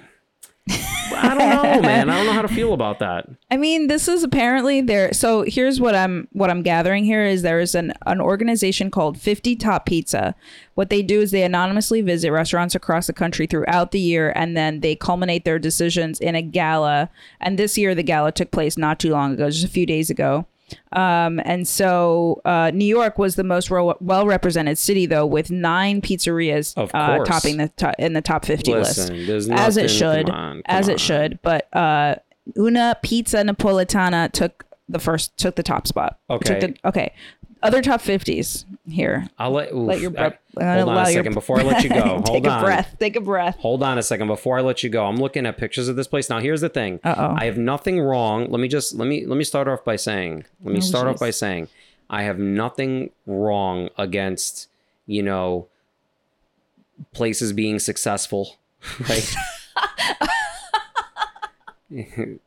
[0.69, 2.11] I don't know, man.
[2.11, 3.29] I don't know how to feel about that.
[3.51, 5.13] I mean, this is apparently there.
[5.13, 9.19] So here's what I'm what I'm gathering here is there is an an organization called
[9.19, 10.35] 50 Top Pizza.
[10.75, 14.57] What they do is they anonymously visit restaurants across the country throughout the year, and
[14.57, 17.11] then they culminate their decisions in a gala.
[17.41, 20.11] And this year, the gala took place not too long ago, just a few days
[20.11, 20.47] ago.
[20.93, 25.51] Um, and so uh, New York was the most ro- well represented city, though, with
[25.51, 29.89] nine pizzerias uh, topping the to- in the top 50 Listen, list, there's as it
[29.89, 30.99] should, come on, as come it on.
[30.99, 31.39] should.
[31.43, 32.17] But uh,
[32.57, 36.19] Una Pizza Napoletana took the first, took the top spot.
[36.31, 36.61] Okay.
[36.61, 37.13] The, okay.
[37.67, 39.29] Other top 50s here.
[39.39, 40.39] I'll let, oof, Let your I- breath.
[40.59, 42.01] I'm gonna hold on a your- second before I let you go.
[42.25, 42.59] Hold Take on.
[42.59, 42.97] a breath.
[42.99, 43.57] Take a breath.
[43.59, 45.05] Hold on a second before I let you go.
[45.07, 46.31] I'm looking at pictures of this place.
[46.31, 47.01] Now here's the thing.
[47.05, 47.35] Uh-oh.
[47.39, 48.47] I have nothing wrong.
[48.51, 50.45] Let me just let me let me start off by saying.
[50.63, 51.69] Let me Oh, start off by saying
[52.09, 54.69] I have nothing wrong against,
[55.07, 55.67] you know,
[57.13, 58.57] places being successful.
[59.09, 59.35] Right?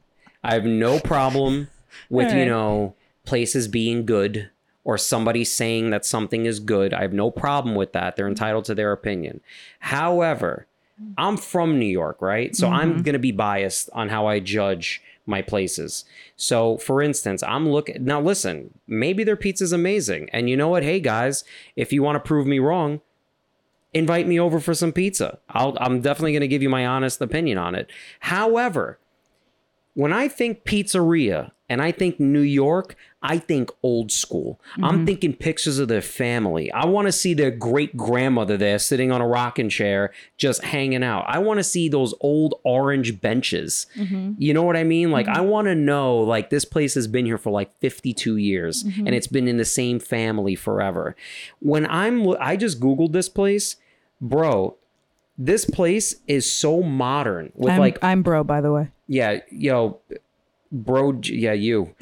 [0.43, 1.69] I have no problem
[2.09, 2.95] with, you know,
[3.25, 4.49] places being good
[4.89, 6.95] or somebody saying that something is good.
[6.95, 8.15] I have no problem with that.
[8.15, 8.31] They're mm-hmm.
[8.31, 9.39] entitled to their opinion.
[9.81, 10.65] However,
[11.15, 12.55] I'm from New York, right?
[12.55, 13.01] So I'm mm-hmm.
[13.03, 16.05] going to be biased on how I judge my places.
[16.37, 18.19] So, for instance, I'm looking now.
[18.19, 20.81] Listen, maybe their pizza's amazing, and you know what?
[20.81, 21.43] Hey guys,
[21.75, 23.01] if you want to prove me wrong,
[23.93, 25.37] invite me over for some pizza.
[25.51, 27.91] I'll, I'm definitely going to give you my honest opinion on it.
[28.21, 28.97] However,
[29.93, 34.59] when I think pizzeria and I think New York, I think old school.
[34.77, 35.05] I'm mm-hmm.
[35.05, 36.71] thinking pictures of their family.
[36.71, 41.03] I want to see their great grandmother there sitting on a rocking chair, just hanging
[41.03, 41.25] out.
[41.27, 43.85] I want to see those old orange benches.
[43.95, 44.33] Mm-hmm.
[44.37, 45.11] You know what I mean?
[45.11, 45.47] Like, I mm-hmm.
[45.47, 49.27] want to know, like, this place has been here for like 52 years and it's
[49.27, 51.15] been in the same family forever.
[51.59, 53.75] When I'm, I just Googled this place,
[54.19, 54.75] bro.
[55.37, 58.89] This place is so modern with I'm, like I'm bro, by the way.
[59.07, 59.99] yeah, yo,
[60.71, 61.19] bro.
[61.23, 61.93] Yeah, you.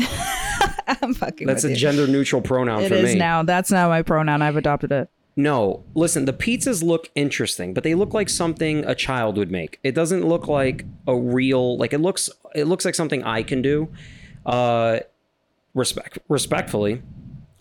[1.02, 1.76] I'm fucking That's a you.
[1.76, 3.20] gender neutral pronoun It for is me.
[3.20, 3.44] now.
[3.44, 4.42] That's now my pronoun.
[4.42, 5.10] I've adopted it.
[5.36, 6.26] No, listen.
[6.26, 9.80] The pizzas look interesting, but they look like something a child would make.
[9.84, 11.78] It doesn't look like a real.
[11.78, 12.30] Like it looks.
[12.56, 13.90] It looks like something I can do.
[14.46, 15.00] Uh,
[15.76, 17.04] respect respectfully,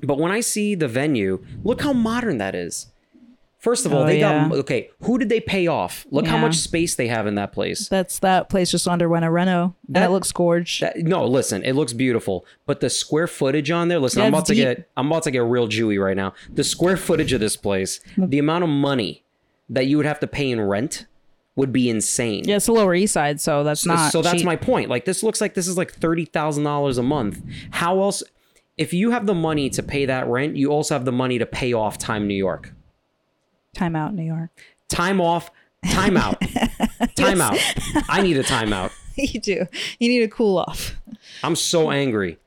[0.03, 2.87] but when I see the venue, look how modern that is.
[3.67, 4.49] First of all, Oh, they yeah.
[4.49, 4.91] got okay.
[5.03, 6.07] Who did they pay off?
[6.13, 7.89] Look how much space they have in that place.
[7.89, 10.79] That's that place just underwent a reno, and That- it looks gorge.
[10.79, 13.99] That- no, listen, it looks beautiful, but the square footage on there.
[13.99, 14.63] Listen, Yeah, I'm about to deep.
[14.63, 16.33] get, I'm about to get real Jewy right now.
[16.55, 18.31] The square footage of this place, mm.
[18.31, 19.25] the amount of money
[19.69, 21.07] that you would have to pay in rent
[21.57, 22.45] would be insane.
[22.47, 24.13] yeah, it's the Lower East Side, so that's not.
[24.13, 24.45] so that's cheap.
[24.47, 24.89] my point.
[24.89, 27.43] Like this looks like this is like thirty thousand dollars a month.
[27.71, 28.23] How else?
[28.77, 31.47] If you have the money to pay that rent, you also have the money to
[31.47, 32.75] pay off Time New York.
[33.77, 34.51] Time out, New York.
[34.89, 35.51] Time off,
[35.93, 36.41] time out,
[37.17, 37.59] time out.
[38.09, 38.93] I need a timeout.
[39.17, 39.67] you do.
[39.99, 40.97] You need to cool off.
[41.43, 42.39] I'm so angry.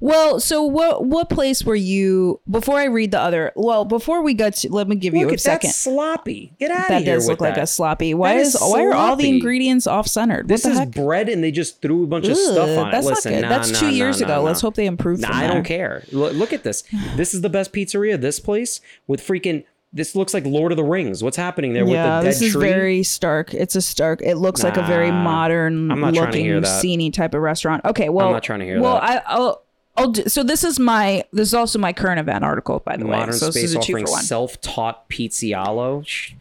[0.00, 3.52] Well, so what what place were you before I read the other?
[3.56, 5.68] Well, before we got to let me give you a second.
[5.68, 6.54] that sloppy.
[6.58, 8.14] Get out That of here does with look like a sloppy.
[8.14, 10.48] Why That is, is why are all the ingredients off centered?
[10.48, 10.92] This the is heck?
[10.92, 12.92] bread, and they just threw a bunch of stuff Ugh, on it.
[12.92, 13.42] That's Listen, not good.
[13.42, 14.42] nah, That's nah, two nah, years ago.
[14.42, 15.20] Let's hope they improve.
[15.20, 16.04] Nah, I don't care.
[16.10, 16.82] Look, look at this.
[17.16, 18.18] This is the best pizzeria.
[18.18, 19.64] This place with freaking.
[19.96, 21.22] This looks like Lord of the Rings.
[21.22, 22.68] What's happening there Yeah, with the dead this is tree?
[22.68, 23.54] very stark.
[23.54, 24.20] It's a stark.
[24.22, 26.82] It looks like a very modern I'm not trying to looking, hear that.
[26.84, 27.84] sceney type of restaurant.
[27.84, 29.24] Okay, well, I'm not trying to hear well, that.
[29.26, 29.62] I, I'll.
[29.98, 33.06] I'll do, so this is my this is also my current event article by the
[33.06, 33.16] way.
[33.16, 34.22] Modern So this space is a two offering for one.
[34.22, 36.06] self-taught pizzaiolo.
[36.06, 36.32] Sh-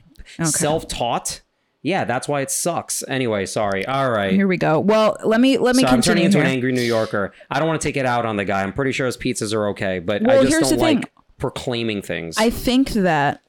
[0.44, 1.42] Self-taught.
[1.82, 3.04] Yeah, that's why it sucks.
[3.08, 3.86] Anyway, sorry.
[3.86, 4.34] All right.
[4.34, 4.80] Here we go.
[4.80, 6.46] Well, let me let me So I'm turning continue into here.
[6.48, 7.32] an angry New Yorker.
[7.50, 8.64] I don't want to take it out on the guy.
[8.64, 12.38] I'm pretty sure his pizzas are okay, but Well, I just don't like proclaiming things.
[12.38, 13.42] I think that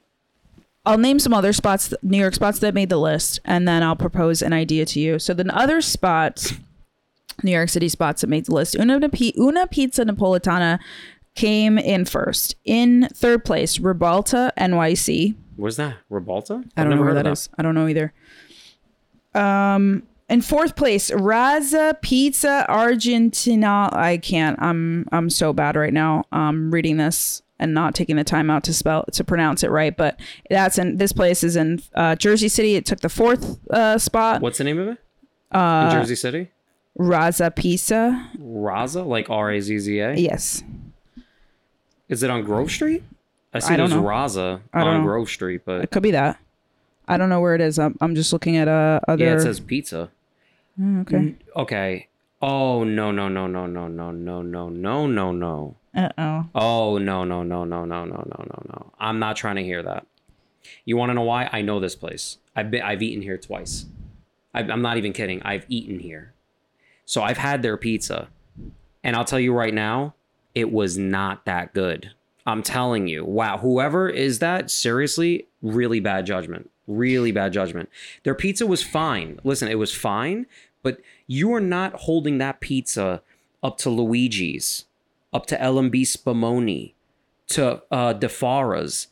[0.86, 3.96] I'll name some other spots, New York spots that made the list, and then I'll
[3.96, 5.18] propose an idea to you.
[5.18, 6.54] So the other spots,
[7.42, 9.00] New York City spots that made the list, Una,
[9.36, 10.78] Una Pizza Napoletana
[11.34, 12.54] came in first.
[12.64, 15.34] In third place, Ribalta NYC.
[15.56, 15.96] What's that?
[16.10, 16.64] Ribalta?
[16.76, 17.48] I don't know where that is.
[17.58, 18.12] I don't know either.
[19.34, 23.88] Um, in fourth place, Razza Pizza Argentina.
[23.92, 24.60] I can't.
[24.60, 26.24] I'm I'm so bad right now.
[26.32, 29.96] Um, reading this and not taking the time out to spell to pronounce it right.
[29.96, 30.18] But
[30.50, 32.74] that's in this place is in uh, Jersey City.
[32.76, 34.40] It took the fourth uh, spot.
[34.42, 34.98] What's the name of it?
[35.52, 36.50] Uh, In Jersey City?
[36.98, 38.30] Razza Pizza.
[38.38, 39.06] Razza?
[39.06, 40.14] Like R A Z Z A?
[40.14, 40.62] Yes.
[42.08, 43.02] Is it on Grove Street?
[43.52, 44.06] I see I don't there's know.
[44.08, 45.06] Razza I don't on know.
[45.06, 46.38] Grove Street, but It could be that.
[47.08, 47.78] I don't know where it is.
[47.78, 49.24] I'm, I'm just looking at uh, other.
[49.24, 50.10] yeah, it says pizza.
[50.80, 51.34] Oh, okay.
[51.54, 52.08] Okay.
[52.42, 55.76] Oh no no no no no no no no no no no.
[55.96, 56.46] Uh oh.
[56.54, 58.92] Oh no no no no no no no no no.
[59.00, 60.06] I'm not trying to hear that.
[60.84, 61.48] You want to know why?
[61.52, 62.38] I know this place.
[62.54, 63.86] I've been I've eaten here twice.
[64.54, 65.42] I, I'm not even kidding.
[65.42, 66.34] I've eaten here,
[67.04, 68.28] so I've had their pizza,
[69.02, 70.14] and I'll tell you right now,
[70.54, 72.10] it was not that good.
[72.46, 73.24] I'm telling you.
[73.24, 73.58] Wow.
[73.58, 76.70] Whoever is that, seriously, really bad judgment.
[76.86, 77.88] Really bad judgment.
[78.22, 79.40] Their pizza was fine.
[79.42, 80.46] Listen, it was fine,
[80.82, 83.20] but you are not holding that pizza
[83.62, 84.84] up to Luigi's,
[85.36, 86.94] up to L&B Spumoni,
[87.48, 89.08] to uh, Di Fara's.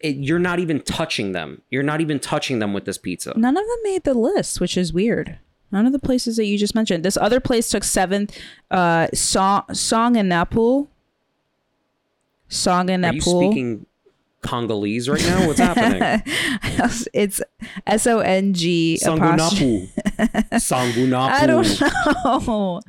[0.00, 1.62] It, you're not even touching them.
[1.70, 3.32] You're not even touching them with this pizza.
[3.36, 5.38] None of them made the list, which is weird.
[5.70, 7.04] None of the places that you just mentioned.
[7.04, 8.36] This other place took seventh.
[8.70, 10.88] Uh, Song Song in Napul.
[12.48, 13.46] Song in Are you Napul.
[13.48, 13.86] speaking
[14.40, 15.46] Congolese right now?
[15.46, 16.22] What's happening?
[17.14, 17.40] it's
[17.86, 18.98] S O N G.
[19.00, 19.88] Sangunapu.
[20.52, 21.30] Sangunapu.
[21.30, 22.80] I don't know.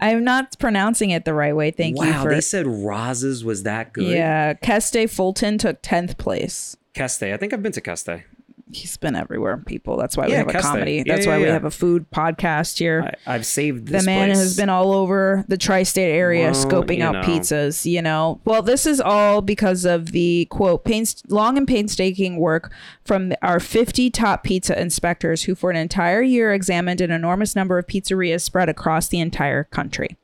[0.00, 1.70] I'm not pronouncing it the right way.
[1.70, 2.30] Thank you Wow, for.
[2.30, 4.06] they said Roz's was that good.
[4.08, 6.76] yeah, Keste Fulton took tenth place.
[6.94, 7.32] Keste.
[7.32, 8.24] I think I've been to Keste.
[8.72, 9.96] He's been everywhere, people.
[9.96, 10.94] That's why we Yeah, have a comedy.
[10.96, 13.12] Yeah, That's yeah, why we have a food podcast here.
[13.26, 14.38] I, I've saved the man place.
[14.38, 17.20] has been all over the tri-state area Well, scoping out know.
[17.22, 22.38] pizzas you know well this is all because of the quote pains- long and painstaking
[22.38, 22.72] work
[23.04, 27.54] from the- our 50 top pizza inspectors who for an entire year examined an enormous
[27.54, 30.16] number of pizzerias spread across the entire country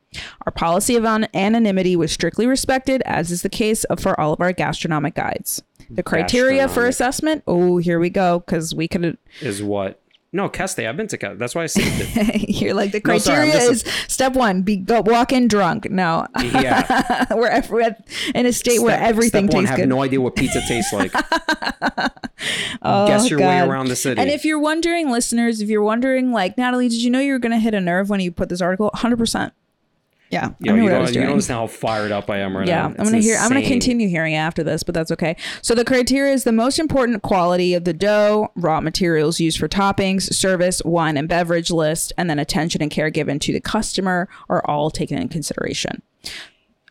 [0.44, 4.52] our policy of anonymity was strictly respected as is the case for all of our
[4.52, 5.62] gastronomic guides
[5.94, 9.98] the criteria for assessment oh here we go because we could is what?
[10.34, 10.88] No, Keste.
[10.88, 11.38] I've been to Keste.
[11.38, 12.48] That's why I saved it.
[12.62, 15.90] You're like the No, sorry, criteria is step one: be go walk in drunk.
[15.90, 17.26] No, yeah.
[17.34, 17.94] we're, we're
[18.34, 19.88] in a state where everything step one, tastes have good.
[19.90, 21.12] no idea what pizza tastes like.
[22.80, 24.18] Oh, Guess your way around the city.
[24.20, 27.38] And if you're wondering, listeners, if you're wondering, like Natalie, did you know you were
[27.38, 28.86] going to hit a nerve when you put this article?
[28.94, 29.18] 100.
[29.18, 29.52] percent
[30.32, 32.38] Yeah, Yo, I knew you, what I don't, you don't understand how fired up I
[32.38, 32.88] am right yeah, now.
[32.88, 33.36] Yeah, I'm gonna hear.
[33.36, 35.36] I'm gonna continue hearing after this, but that's okay.
[35.60, 39.68] So the criteria is the most important quality of the dough, raw materials used for
[39.68, 44.26] toppings, service, wine and beverage list, and then attention and care given to the customer
[44.48, 46.00] are all taken in consideration.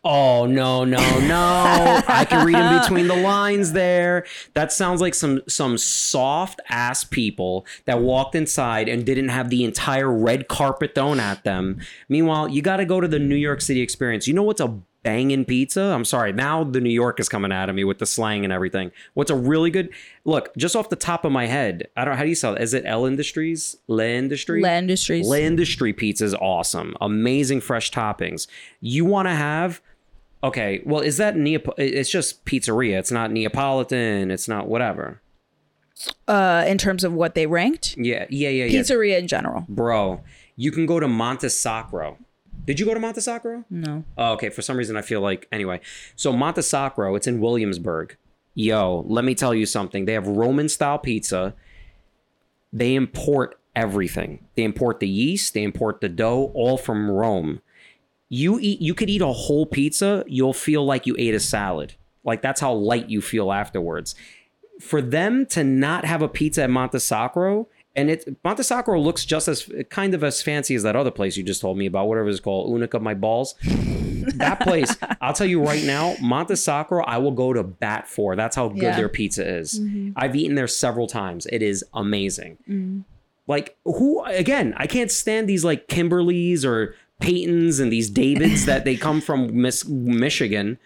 [0.03, 2.01] Oh no no no!
[2.07, 4.25] I can read in between the lines there.
[4.55, 9.63] That sounds like some some soft ass people that walked inside and didn't have the
[9.63, 11.79] entire red carpet thrown at them.
[12.09, 14.27] Meanwhile, you got to go to the New York City experience.
[14.27, 15.81] You know what's a banging pizza?
[15.81, 18.51] I'm sorry, now the New York is coming out of me with the slang and
[18.51, 18.91] everything.
[19.13, 19.89] What's a really good
[20.25, 20.55] look?
[20.57, 22.17] Just off the top of my head, I don't.
[22.17, 22.61] How do you sell it?
[22.63, 23.77] Is it L Industries?
[23.87, 24.63] Le Industry?
[24.63, 25.27] Le Industries.
[25.27, 26.95] Le Industry pizza is awesome.
[27.01, 28.47] Amazing fresh toppings.
[28.79, 29.79] You want to have
[30.43, 31.67] Okay, well, is that Neap?
[31.77, 32.97] It's just pizzeria.
[32.97, 34.31] It's not Neapolitan.
[34.31, 35.21] It's not whatever.
[36.27, 37.95] uh, in terms of what they ranked.
[37.97, 38.79] Yeah, yeah, yeah, yeah.
[38.79, 39.65] Pizzeria in general.
[39.69, 40.21] Bro,
[40.55, 42.17] you can go to Montesacro.
[42.65, 43.65] Did you go to Montesacro?
[43.69, 44.03] No.
[44.17, 44.49] Oh, okay.
[44.49, 45.79] For some reason, I feel like anyway.
[46.15, 48.17] So Montesacro, it's in Williamsburg.
[48.55, 50.05] Yo, let me tell you something.
[50.05, 51.53] They have Roman style pizza.
[52.73, 54.45] They import everything.
[54.55, 55.53] They import the yeast.
[55.53, 57.61] They import the dough, all from Rome.
[58.33, 61.95] You eat you could eat a whole pizza, you'll feel like you ate a salad.
[62.23, 64.15] Like that's how light you feel afterwards.
[64.79, 69.25] For them to not have a pizza at Monte Sacro, and it Monte Sacro looks
[69.25, 72.07] just as kind of as fancy as that other place you just told me about,
[72.07, 73.55] whatever it's called, Unica my balls.
[74.35, 78.35] that place, I'll tell you right now, Monte Sacro, I will go to bat for.
[78.37, 78.95] That's how good Yeah.
[78.95, 79.79] their pizza is.
[79.79, 80.11] Mm-hmm.
[80.15, 81.47] I've eaten there several times.
[81.51, 82.57] It is amazing.
[82.69, 83.03] Mm.
[83.47, 84.73] Like who again?
[84.77, 89.61] I can't stand these like Kimberleys or Peytons and these Davids that they come from
[89.61, 90.77] Miss Michigan.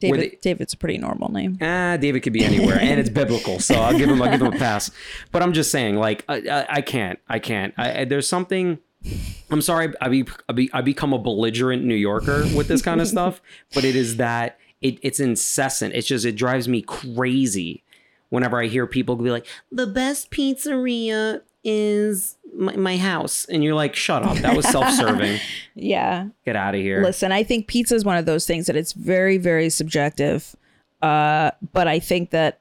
[0.00, 1.58] David, they- David's a pretty normal name.
[1.60, 4.52] Ah, David could be anywhere, and it's biblical, so I'll give him I'll give him
[4.52, 4.90] a pass.
[5.32, 7.74] But I'm just saying, like, I, I, I can't, I can't.
[7.76, 8.78] I, I, there's something.
[9.50, 13.00] I'm sorry, I be, I be I become a belligerent New Yorker with this kind
[13.00, 13.40] of stuff,
[13.74, 15.94] but it is that it, it's incessant.
[15.94, 17.82] It's just it drives me crazy
[18.28, 23.74] whenever I hear people be like, "The best pizzeria is my, my house," and you're
[23.74, 24.38] like, "Shut up!
[24.38, 25.40] That was self-serving.
[25.74, 26.28] Yeah.
[26.44, 28.92] Get out of here." Listen, I think pizza is one of those things that it's
[28.92, 30.54] very, very subjective.
[31.02, 32.60] Uh, but I think that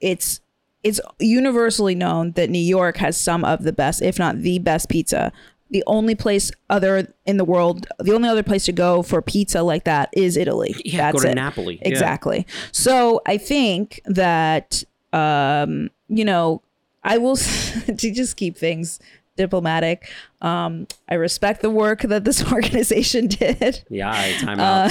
[0.00, 0.40] it's
[0.82, 4.88] it's universally known that New York has some of the best, if not the best
[4.88, 5.32] pizza.
[5.70, 9.62] The only place other in the world, the only other place to go for pizza
[9.62, 10.74] like that is Italy.
[10.84, 11.34] Yeah, go That's to it.
[11.34, 11.78] Napoli.
[11.82, 11.88] Yeah.
[11.88, 12.46] Exactly.
[12.70, 16.60] So I think that um, you know,
[17.04, 18.98] I will to just keep things
[19.36, 20.08] diplomatic.
[20.42, 23.84] Um, I respect the work that this organization did.
[23.90, 24.90] Yeah, right, time out.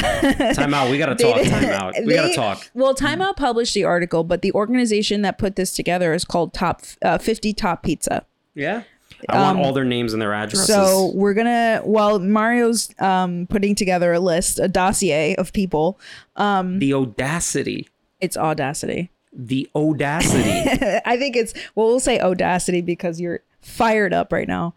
[0.56, 0.92] time out.
[0.92, 1.38] We gotta talk.
[1.38, 1.94] Uh, They- Time out.
[2.06, 2.70] We gotta talk.
[2.74, 6.54] Well, Time Out published the article, but the organization that put this together is called
[6.54, 8.26] Top uh, 50 Top Pizza.
[8.54, 8.84] Yeah.
[9.30, 10.70] I want all their names and their addresses.
[10.70, 15.98] Um, So we're gonna while Mario's um, putting together a list, a dossier of people.
[16.36, 17.88] the audacity.
[18.20, 19.12] It's Audacity.
[19.36, 20.70] The audacity.
[21.06, 24.74] I think it's well, we'll say Audacity because you're fired up right now.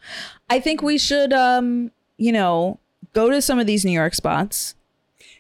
[0.49, 2.79] I think we should, um, you know,
[3.13, 4.75] go to some of these New York spots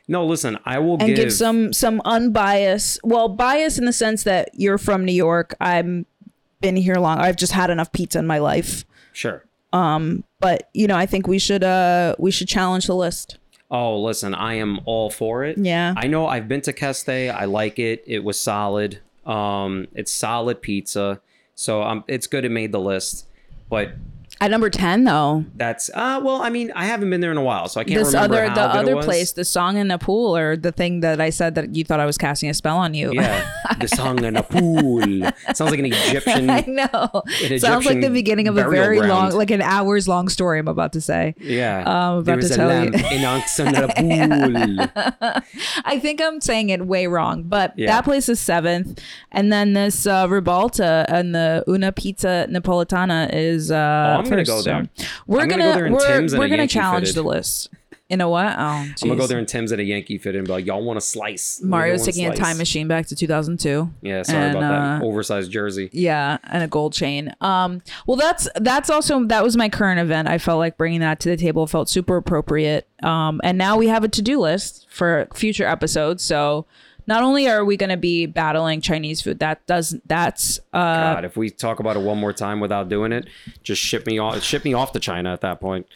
[0.09, 4.23] no, listen, I will and give, give some some unbiased well bias in the sense
[4.23, 6.07] that you're from new york i'm
[6.61, 9.45] been here long i've just had enough pizza in my life sure.
[9.73, 13.39] Um, but you know i think we should uh we should challenge the list
[13.69, 15.59] Oh, listen, I am all for it.
[15.59, 15.93] Yeah.
[15.97, 17.35] I know I've been to Keste.
[17.35, 18.05] I like it.
[18.07, 19.01] It was solid.
[19.27, 21.20] Um, it's solid pizza.
[21.55, 23.27] So um, it's good it made the list.
[23.68, 23.93] But
[24.41, 27.43] at number 10 though that's uh well, I mean, I haven't been there in a
[27.43, 29.05] while, so I can't this remember other how the good it other was.
[29.07, 32.01] place the song in the pool or the thing that i said that you thought
[32.01, 33.49] i was casting a spell on you Yeah,
[33.80, 35.03] the song in a pool.
[35.55, 36.51] Sounds like an Egyptian.
[36.59, 37.22] I know.
[37.45, 39.11] An Sounds like the Egyptian beginning of a burial very ground.
[39.12, 40.59] long, like an hours long story.
[40.59, 41.34] I'm about to say.
[41.41, 42.91] Yeah, I'm there about to tell you.
[42.93, 45.43] in Anx in a pool.
[45.84, 47.87] I think I'm saying it way wrong, but Yeah.
[47.89, 49.01] that place is seventh,
[49.32, 53.70] and then this uh, Ribalta and the Una Pizza Napoletana is.
[53.70, 54.89] Uh, Oh, I'm gonna go there.
[55.27, 57.16] We're gonna gonna, go in we're, we're gonna challenge fitted.
[57.16, 57.70] the list.
[58.09, 58.47] In a what?
[58.57, 60.85] Oh, I'm gonna go there and Tim's at a Yankee fit and be like, y'all
[60.85, 61.61] want a slice?
[61.61, 63.91] Mario's taking a time machine back to 2002.
[64.01, 65.91] Yeah, sorry And, about that uh, oversized jersey.
[65.93, 67.35] Yeah, and a gold chain.
[67.41, 70.29] Um, well, that's that's also that was my current event.
[70.29, 72.89] I felt like bringing that to the table felt super appropriate.
[73.03, 76.22] Um, and now we have a to do list for future episodes.
[76.22, 76.64] So
[77.07, 81.25] not only are we going to be battling Chinese food, that does that's uh, God,
[81.25, 83.27] if we talk about it one more time without doing it,
[83.63, 84.43] just ship me off.
[84.43, 85.87] Ship me off to China at that point.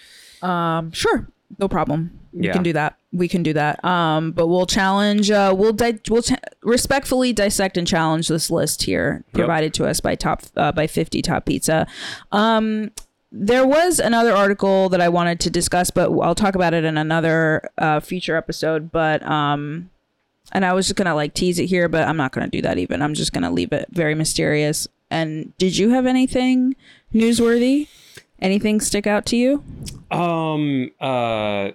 [0.43, 2.19] Um, sure, no problem.
[2.33, 2.53] We Yeah.
[2.53, 2.97] can do that.
[3.13, 3.85] We can do that.
[3.85, 5.31] Um, but we'll challenge.
[5.33, 6.33] Uh, we'll di- we'll ch-
[6.63, 11.21] respectfully dissect and challenge this list here provided to us by top uh, by fifty
[11.23, 11.87] top pizza.
[12.31, 12.93] Um,
[13.33, 16.97] there was another article that I wanted to discuss, but I'll talk about it in
[16.97, 18.91] another uh, future episode.
[18.93, 19.91] But um,
[20.53, 22.79] and I was just gonna like tease it here, but I'm not gonna do that
[22.79, 23.03] even.
[23.03, 24.89] I'm just gonna leave it very mysterious.
[25.11, 26.77] And did you have anything
[27.13, 27.89] newsworthy?
[28.41, 29.65] Anything stick out to you?
[30.11, 30.91] Um.
[31.01, 31.71] Uh.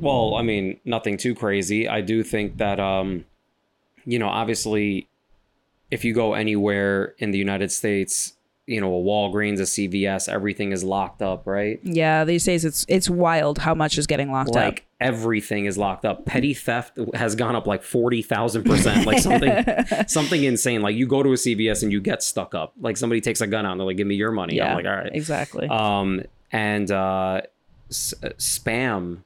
[0.00, 1.88] Well, I mean, nothing too crazy.
[1.88, 3.24] I do think that um,
[4.04, 5.08] you know, obviously,
[5.90, 8.34] if you go anywhere in the United States,
[8.66, 11.80] you know, a Walgreens, a CVS, everything is locked up, right?
[11.82, 14.54] Yeah, these days it's it's wild how much is getting locked up.
[14.54, 16.24] Like everything is locked up.
[16.26, 19.04] Petty theft has gone up like forty thousand percent.
[19.04, 19.64] Like something,
[20.06, 20.80] something insane.
[20.80, 22.72] Like you go to a CVS and you get stuck up.
[22.80, 24.76] Like somebody takes a gun out and they're like, "Give me your money." Yeah, I'm
[24.76, 25.66] like, "All right." exactly.
[25.68, 27.40] Um, and uh,
[27.90, 29.22] s- spam.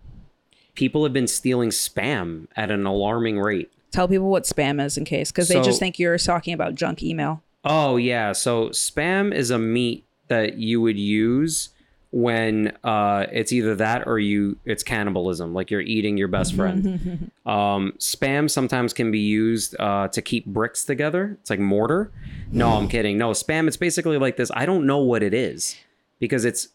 [0.74, 3.72] People have been stealing spam at an alarming rate.
[3.92, 7.02] Tell people what spam is in case, because they just think you're talking about junk
[7.02, 7.42] email.
[7.66, 11.70] Oh yeah, so spam is a meat that you would use
[12.12, 17.30] when uh, it's either that or you it's cannibalism, like you're eating your best friend.
[17.46, 21.36] um, spam sometimes can be used uh, to keep bricks together.
[21.40, 22.12] It's like mortar.
[22.52, 23.18] No, I'm kidding.
[23.18, 23.66] No, spam.
[23.66, 24.50] It's basically like this.
[24.54, 25.76] I don't know what it is
[26.20, 26.68] because it's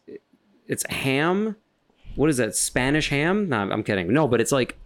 [0.67, 1.55] it's ham
[2.15, 2.55] what is that?
[2.55, 3.49] Spanish ham?
[3.49, 4.11] No, I'm kidding.
[4.13, 4.77] No, but it's like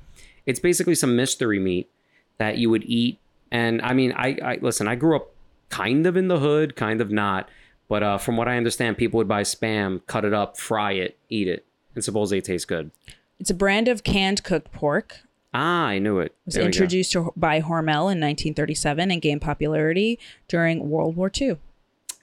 [0.46, 1.90] it's basically some mystery meat
[2.38, 3.20] that you would eat.
[3.52, 4.88] And I mean, I, I listen.
[4.88, 5.32] I grew up
[5.76, 7.50] kind of in the hood, kind of not.
[7.88, 11.18] But uh, from what I understand, people would buy spam, cut it up, fry it,
[11.30, 12.92] eat it, and supposedly it tastes good.
[13.40, 15.20] It's a brand of canned cooked pork.
[15.54, 16.34] Ah, I knew it.
[16.46, 21.50] was There introduced to, by Hormel in 1937 and gained popularity during World War II
[21.50, 21.60] Look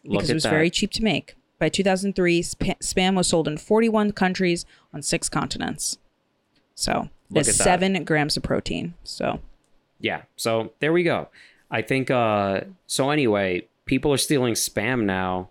[0.04, 0.50] because at it was that.
[0.50, 1.36] very cheap to make.
[1.58, 5.96] By 2003, sp- spam was sold in 41 countries on six continents.
[6.74, 7.64] So there's at that.
[7.64, 8.94] seven grams of protein.
[9.04, 9.40] So
[10.00, 10.22] yeah.
[10.36, 11.28] So there we go.
[11.72, 12.10] I think.
[12.10, 15.48] uh So anyway, people are stealing spam now.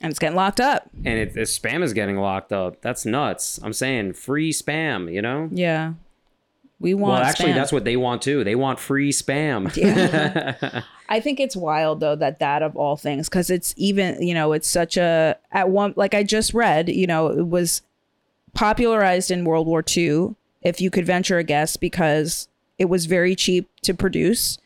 [0.00, 0.88] and it's getting locked up.
[1.04, 2.80] and it, if spam is getting locked up.
[2.82, 3.58] That's nuts.
[3.62, 5.48] I'm saying free spam, you know?
[5.50, 5.94] Yeah,
[6.78, 7.14] we want.
[7.14, 7.54] Well, actually, spam.
[7.54, 8.44] that's what they want too.
[8.44, 9.74] They want free spam.
[9.76, 10.82] Yeah.
[11.08, 14.52] I think it's wild though that that of all things because it's even you know
[14.52, 17.82] it's such a at one like I just read you know it was
[18.54, 22.48] popularized in World War II if you could venture a guess because
[22.78, 24.58] it was very cheap to produce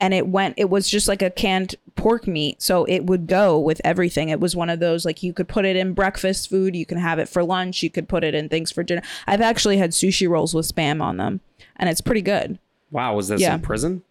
[0.00, 3.58] and it went it was just like a canned pork meat so it would go
[3.58, 6.76] with everything it was one of those like you could put it in breakfast food
[6.76, 9.40] you can have it for lunch you could put it in things for dinner I've
[9.40, 11.40] actually had sushi rolls with spam on them
[11.76, 12.58] and it's pretty good
[12.90, 13.54] wow, was this Yeah.
[13.54, 14.02] in prison?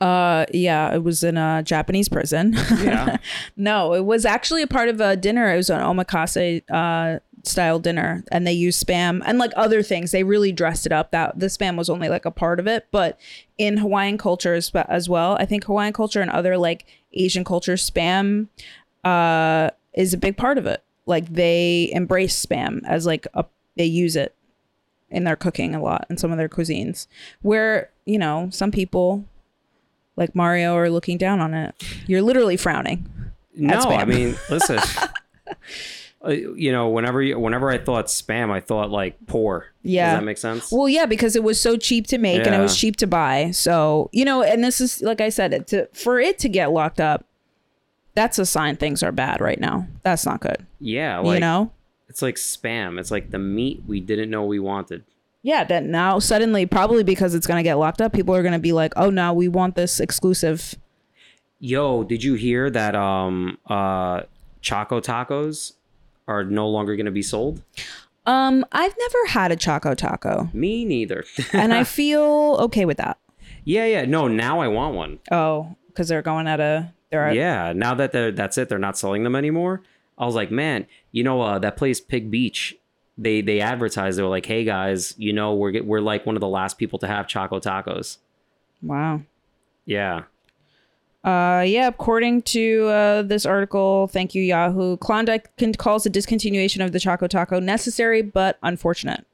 [0.00, 3.16] uh yeah it was in a Japanese prison Yeah.
[3.56, 5.52] No, it was actually a part of a dinner.
[5.52, 7.18] It was an omakase uh,
[7.48, 10.10] style dinner, and they used spam and like other things.
[10.10, 11.10] They really dressed it up.
[11.10, 13.18] That the spam was only like a part of it, but
[13.56, 17.88] in Hawaiian culture as, as well, I think Hawaiian culture and other like Asian cultures,
[17.88, 18.48] spam
[19.04, 20.82] uh, is a big part of it.
[21.06, 23.44] Like they embrace spam as like a
[23.76, 24.34] they use it
[25.10, 27.06] in their cooking a lot in some of their cuisines.
[27.42, 29.24] Where you know some people
[30.16, 31.74] like Mario are looking down on it.
[32.06, 33.08] You're literally frowning.
[33.54, 33.78] no.
[33.78, 34.80] I mean, listen.
[36.24, 39.66] uh, you know, whenever you, whenever I thought spam, I thought like poor.
[39.82, 40.10] Yeah.
[40.10, 40.72] Does that make sense?
[40.72, 43.52] Well, yeah, because it was so cheap to make and it was cheap to buy.
[43.52, 46.72] So, you know, and this is like I said, it to for it to get
[46.72, 47.24] locked up,
[48.14, 49.86] that's a sign things are bad right now.
[50.02, 50.66] That's not good.
[50.80, 51.18] yeah.
[51.18, 51.70] Like, you know?
[52.08, 52.98] it's like spam.
[52.98, 55.04] It's like the meat we didn't know we wanted.
[55.42, 58.72] Yeah, that now suddenly probably because it's gonna get locked up, people are gonna be
[58.72, 60.74] like, Oh no, we want this exclusive.
[61.60, 64.22] Yo, did you hear that um uh
[64.60, 65.74] Choco tacos
[66.28, 67.62] are no longer going to be sold?
[68.26, 70.50] Um, I've never had a Choco Taco.
[70.52, 71.24] Me neither.
[71.52, 73.18] And I feel okay with that.
[73.64, 74.04] yeah, yeah.
[74.04, 75.18] No, now I want one.
[75.32, 78.78] Oh, because they're going at a they're at Yeah, now that they're that's it, they're
[78.78, 79.82] not selling them anymore.
[80.18, 82.76] I was like, man, you know, uh, that place Pig Beach.
[83.16, 84.18] They they advertised.
[84.18, 86.98] They were like, hey guys, you know, we're we're like one of the last people
[87.00, 88.18] to have Choco tacos.
[88.82, 89.22] wow.
[89.86, 90.24] Yeah,
[91.24, 94.96] Uh, yeah, according to uh, this article, thank you, Yahoo.
[94.98, 99.26] Klondike con- calls the discontinuation of the Choco Taco necessary but unfortunate.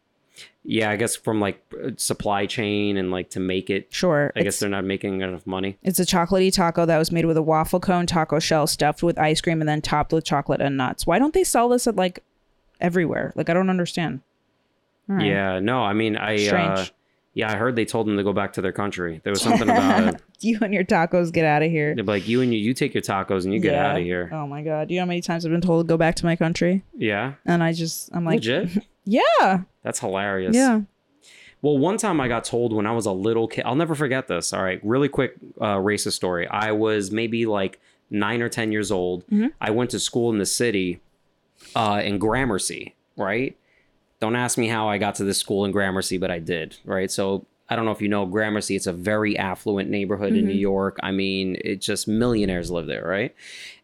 [0.65, 0.91] yeah.
[0.91, 3.89] I guess from like uh, supply chain and like to make it.
[3.91, 4.33] Sure.
[4.35, 5.77] I guess it's, they're not making enough money.
[5.83, 9.19] it's a chocolatey taco that was made with a waffle cone taco shell stuffed with
[9.19, 11.07] ice cream and then topped with chocolate and nuts.
[11.07, 12.25] Why don't they sell this at like
[12.81, 13.33] everywhere?
[13.37, 14.23] Like, I don't understand.
[15.09, 15.27] All right.
[15.27, 16.95] Yeah, no, I mean, I uh, Strange.
[17.35, 19.21] Yeah, I heard they told them to go back to their country.
[19.25, 20.23] There was something about it.
[20.41, 21.95] You and your tacos get out of here.
[21.95, 23.91] They're like, you and you, you take your tacos and you get Yeah.
[23.91, 24.31] out of here.
[24.33, 24.89] Oh my God.
[24.89, 26.83] Do you know how many times I've been told to go back to my country?
[26.97, 28.71] Yeah, And I just, I'm like, legit.
[29.05, 29.63] yeah.
[29.83, 30.55] That's hilarious.
[30.57, 30.83] Yeah.
[31.63, 34.29] Well, one time I got told when I was a little kid, I'll never forget
[34.29, 34.53] this.
[34.53, 36.47] All right, really quick uh, racist story.
[36.47, 37.81] I was maybe like
[38.11, 39.25] nine or 10 years old.
[39.29, 39.47] Mm-hmm.
[39.63, 41.01] I went to school in the city
[41.75, 43.57] uh, in Gramercy, right?
[44.25, 47.11] Don't ask me how I got to this school in Gramercy, but I did, right?
[47.11, 50.53] So I don't know if you know Gramercy, it's a very affluent neighborhood in New
[50.53, 50.61] mm-hmm.
[50.61, 50.97] York.
[51.03, 53.35] I mean, it just millionaires live there, right?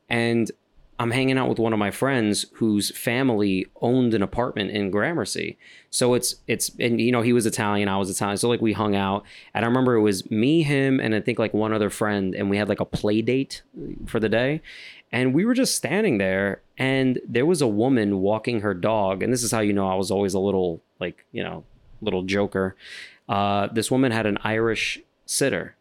[0.09, 0.51] And
[0.99, 5.59] I'm hanging out with one of my friends whose family owned an apartment in Gramercy.
[5.91, 8.39] So it's it's and you know he was Italian, I was Italian.
[8.39, 11.39] So like we hung out, and I remember it was me, him, and I think
[11.39, 13.61] like one other friend, and we had like a play date
[14.07, 14.63] for the day,
[15.13, 19.33] and we were just standing there, and there was a woman walking her dog, and
[19.33, 21.65] this is how you know I was always a little like you know
[22.01, 22.77] little joker.
[23.29, 25.77] Uh, this woman had an Irish setter,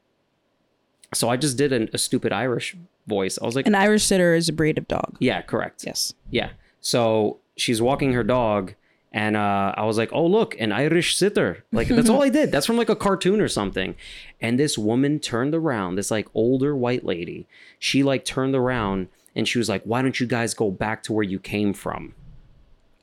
[1.14, 2.76] so I just did an, a stupid Irish
[3.08, 3.40] voice.
[3.42, 5.18] I was like, An Irish setter is a breed of dog.
[5.20, 5.84] yeah, correct.
[5.86, 6.14] Yes.
[6.30, 6.52] Yeah.
[6.82, 8.74] So she's walking her dog,
[9.12, 12.52] and uh, I was like, "Oh, look, an Irish setter!" Like that's all I did.
[12.52, 13.96] That's from like a cartoon or something.
[14.40, 15.96] And this woman turned around.
[15.96, 17.48] This like older white lady.
[17.80, 21.14] She like turned around and she was like, "Why don't you guys go back to
[21.14, 22.14] where you came from?"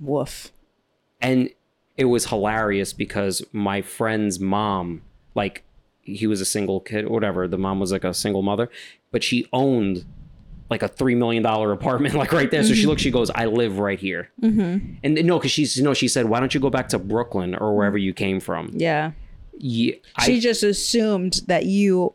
[0.01, 0.53] Woof.
[1.21, 1.51] And
[1.97, 5.03] it was hilarious because my friend's mom,
[5.35, 5.63] like,
[6.03, 7.49] he was a single kid or whatever.
[7.49, 8.69] The mom was like a single mother,
[9.11, 10.05] but she owned
[10.69, 12.63] like a three million dollar apartment like right there.
[12.63, 12.81] So Mm-hmm.
[12.81, 14.31] she looks, she goes, I live right here.
[14.43, 14.95] Mm-hmm.
[15.03, 17.75] And no, because she's no, she said, why don't you go back to Brooklyn or
[17.77, 18.71] wherever you came from?
[18.75, 19.13] Yeah.
[19.59, 22.13] Yeah, She I, just assumed that you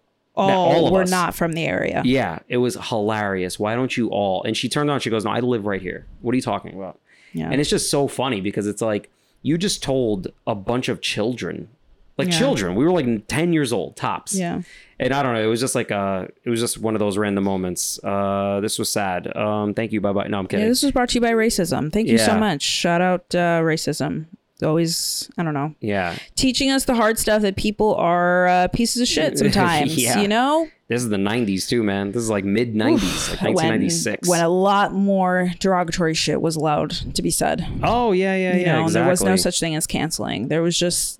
[0.49, 1.11] all, all were us.
[1.11, 2.01] not from the area.
[2.05, 3.59] yeah, it was hilarious.
[3.59, 4.43] Why don't you all?
[4.43, 6.05] And she turned on, she goes, no, I live right here.
[6.21, 6.99] What are you talking about?
[7.33, 7.49] Yeah.
[7.51, 9.09] And it's just so funny because it's like
[9.41, 11.69] you just told a bunch of children,
[12.17, 12.37] like Yeah.
[12.39, 12.75] children.
[12.75, 14.35] We were like ten years old tops.
[14.35, 14.61] Yeah.
[14.99, 15.41] And I don't know.
[15.41, 17.99] It was just like uh, it was just one of those random moments.
[18.03, 19.35] Uh, this was sad.
[19.35, 20.01] Um, thank you.
[20.01, 20.27] Bye bye.
[20.27, 20.67] No, I'm Yeah, kidding.
[20.67, 21.91] this was brought to you by racism.
[21.91, 22.61] Thank you so much.
[22.61, 24.25] Shout out uh, racism.
[24.63, 29.01] Always, I don't know, yeah, teaching us the hard stuff that people are uh, pieces
[29.01, 29.97] of shit sometimes.
[30.01, 30.19] Yeah.
[30.21, 32.11] You know, this is the '90s too, man.
[32.11, 34.27] This is like mid '90s, like when 1996.
[34.27, 37.65] when a lot more derogatory shit was allowed to be said.
[37.83, 38.65] oh yeah, yeah, You yeah.
[38.73, 38.93] know, and exactly.
[39.01, 40.47] there was no such thing as canceling.
[40.47, 41.19] There was just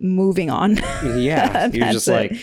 [0.00, 0.76] moving on.
[1.16, 2.12] Yeah, you're just it.
[2.12, 2.36] like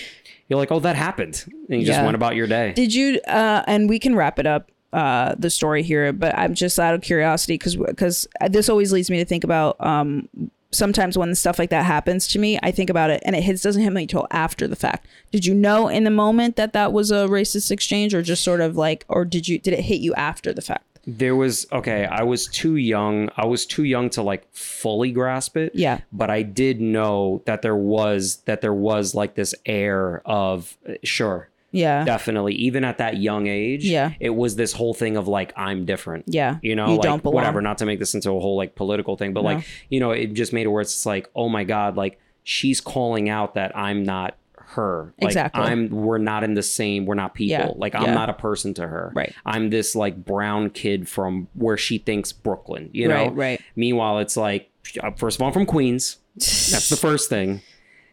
[0.48, 2.74] you're like, oh, that happened, and you just went about your day.
[2.74, 3.20] Did you?
[3.28, 4.70] Uh, and we can wrap it up.
[4.94, 9.10] Uh, the story here, but I'm just out of curiosity because because this always leads
[9.10, 10.28] me to think about um
[10.72, 13.62] sometimes when stuff like that happens to me, I think about it and it hits
[13.62, 15.08] doesn't hit me until after the fact.
[15.32, 18.62] Did you know in the moment that that was a racist exchange, or just sort
[18.62, 21.00] of like, or did you did it hit you after the fact?
[21.08, 22.06] There was okay.
[22.06, 23.30] I was too young.
[23.36, 25.74] I was too young to like fully grasp it.
[25.74, 26.02] Yeah.
[26.12, 31.50] But I did know that there was that there was like this air of sure,
[31.72, 32.54] Yeah, definitely.
[32.56, 34.12] Even at that young age, Yeah.
[34.20, 36.26] it was this whole thing of like I'm different.
[36.28, 36.58] yeah.
[36.62, 37.62] You know, you like whatever.
[37.62, 39.56] Not to make this into a whole like political thing, but No.
[39.56, 42.82] like you know, it just made it where it's like, oh my god, like she's
[42.82, 45.14] calling out that I'm not her.
[45.22, 45.62] Like, Exactly.
[45.64, 45.90] I'm.
[45.90, 47.06] We're not in the same.
[47.06, 47.50] We're not people.
[47.52, 47.72] Yeah.
[47.76, 48.14] Like I'm Yeah.
[48.14, 49.12] not a person to her.
[49.14, 49.34] Right.
[49.46, 52.90] I'm this like brown kid from where she thinks Brooklyn.
[52.94, 53.16] You know.
[53.16, 53.62] Right, right.
[53.76, 54.70] Meanwhile, it's like
[55.02, 56.18] uh, first of all, I'm from Queens.
[56.36, 57.62] That's the first thing.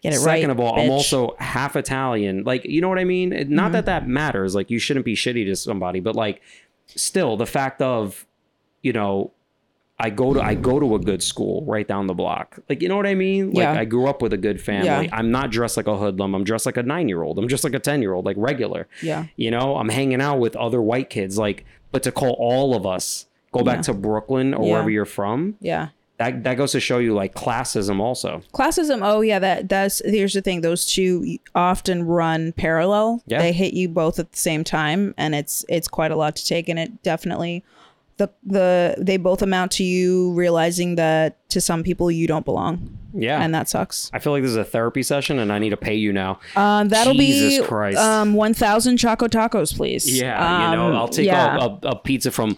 [0.02, 0.50] Get it Second right.
[0.50, 2.44] of all, I'm also half Italian.
[2.44, 3.30] Like, you know what I mean?
[3.30, 3.72] Not Mm-hmm.
[3.72, 4.54] that that matters.
[4.54, 6.40] Like, you shouldn't be shitty to somebody, but like,
[6.86, 8.26] still, the fact of,
[8.82, 9.32] you know,
[10.00, 12.60] I go to I go to a good school right down the block.
[12.68, 13.48] Like, you know what I mean?
[13.48, 13.72] Like, Yeah.
[13.72, 14.86] I grew up with a good family.
[14.86, 15.08] Yeah.
[15.12, 16.34] I'm not dressed like a hoodlum.
[16.36, 17.36] I'm dressed like a nine year old.
[17.36, 18.86] I'm just like a ten year old, like regular.
[19.02, 19.24] Yeah.
[19.34, 21.36] You know, I'm hanging out with other white kids.
[21.36, 23.82] Like, but to call all of us go back Yeah.
[23.82, 25.88] to Brooklyn or wherever you're from, Yeah.
[26.18, 28.42] That that goes to show you like classism also.
[28.52, 29.00] Classism.
[29.02, 30.60] Oh yeah, that that's here's the thing.
[30.60, 33.22] Those two often run parallel.
[33.26, 33.38] Yeah.
[33.38, 36.44] They hit you both at the same time, and it's it's quite a lot to
[36.46, 36.68] take.
[36.68, 37.64] And it definitely
[38.16, 42.98] the the they both amount to you realizing that to some people you don't belong,
[43.14, 43.40] Yeah.
[43.40, 44.10] and that sucks.
[44.12, 46.40] I feel like this is a therapy session and I need to pay you now.
[46.56, 47.96] Um, that'll Jesus be Christ.
[47.98, 50.20] um one thousand choco tacos, please.
[50.20, 51.56] Yeah, you know, Um, I'll take yeah.
[51.58, 52.56] a, a, a pizza from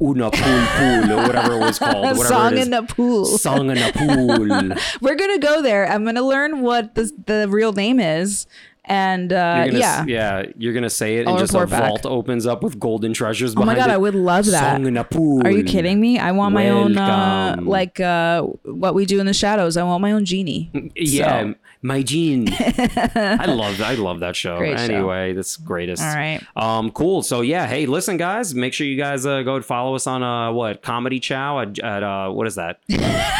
[0.00, 2.16] Una Pool Pool or whatever it was called.
[2.26, 3.24] Song in the pool.
[3.24, 4.26] Song in a pool.
[5.00, 5.86] We're gonna go there.
[5.90, 8.46] I'm gonna learn what the the real name is,
[8.84, 10.04] and uh, gonna, yeah.
[10.06, 11.88] yeah, you're gonna say it, I'll and just a back.
[11.88, 13.54] vault opens up with golden treasures.
[13.56, 13.92] Oh my god, it.
[13.92, 14.74] I would love that.
[14.74, 15.46] Song in a pool.
[15.46, 16.18] Are you kidding me?
[16.18, 19.76] I want my own uh, like uh what we do in the shadows.
[19.76, 20.70] I want my own genie.
[20.96, 22.48] Yeah, So- my gene.
[22.58, 24.56] I love I love that show.
[24.58, 24.84] Great show.
[24.84, 26.02] anyway, that's greatest.
[26.02, 26.40] All right.
[26.56, 27.22] Um, cool.
[27.22, 30.50] So yeah, hey, listen, guys, make sure you guys uh, go follow us on uh
[30.50, 32.80] what comedy chow at, at uh what is that?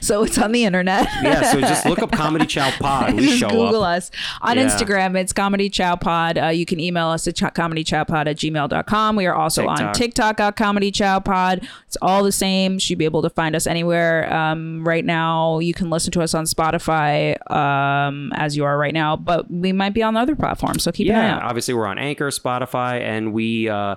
[0.00, 1.06] So it's on the internet.
[1.22, 3.14] Yeah, so just look up comedy chow pod.
[3.14, 3.98] We Just show Google up.
[3.98, 4.10] us
[4.40, 4.66] on Yeah.
[4.66, 5.16] Instagram.
[5.20, 6.38] It's Comedy Chow Pod.
[6.38, 9.16] Uh, you can email us at ch- comedychowpod at gmail.com.
[9.16, 9.94] We are also on TikTok.
[9.94, 11.68] TikTok at Comedy Chow Pod.
[11.86, 12.74] It's all the same.
[12.74, 14.32] You should be able to find us anywhere.
[14.32, 18.94] Um, right now, you can listen to us on Spotify um, as you are right
[18.94, 20.82] now, but we might be on other platforms.
[20.82, 21.42] So keep an eye Yeah, out.
[21.42, 23.96] obviously we're on Anchor, Spotify, and we uh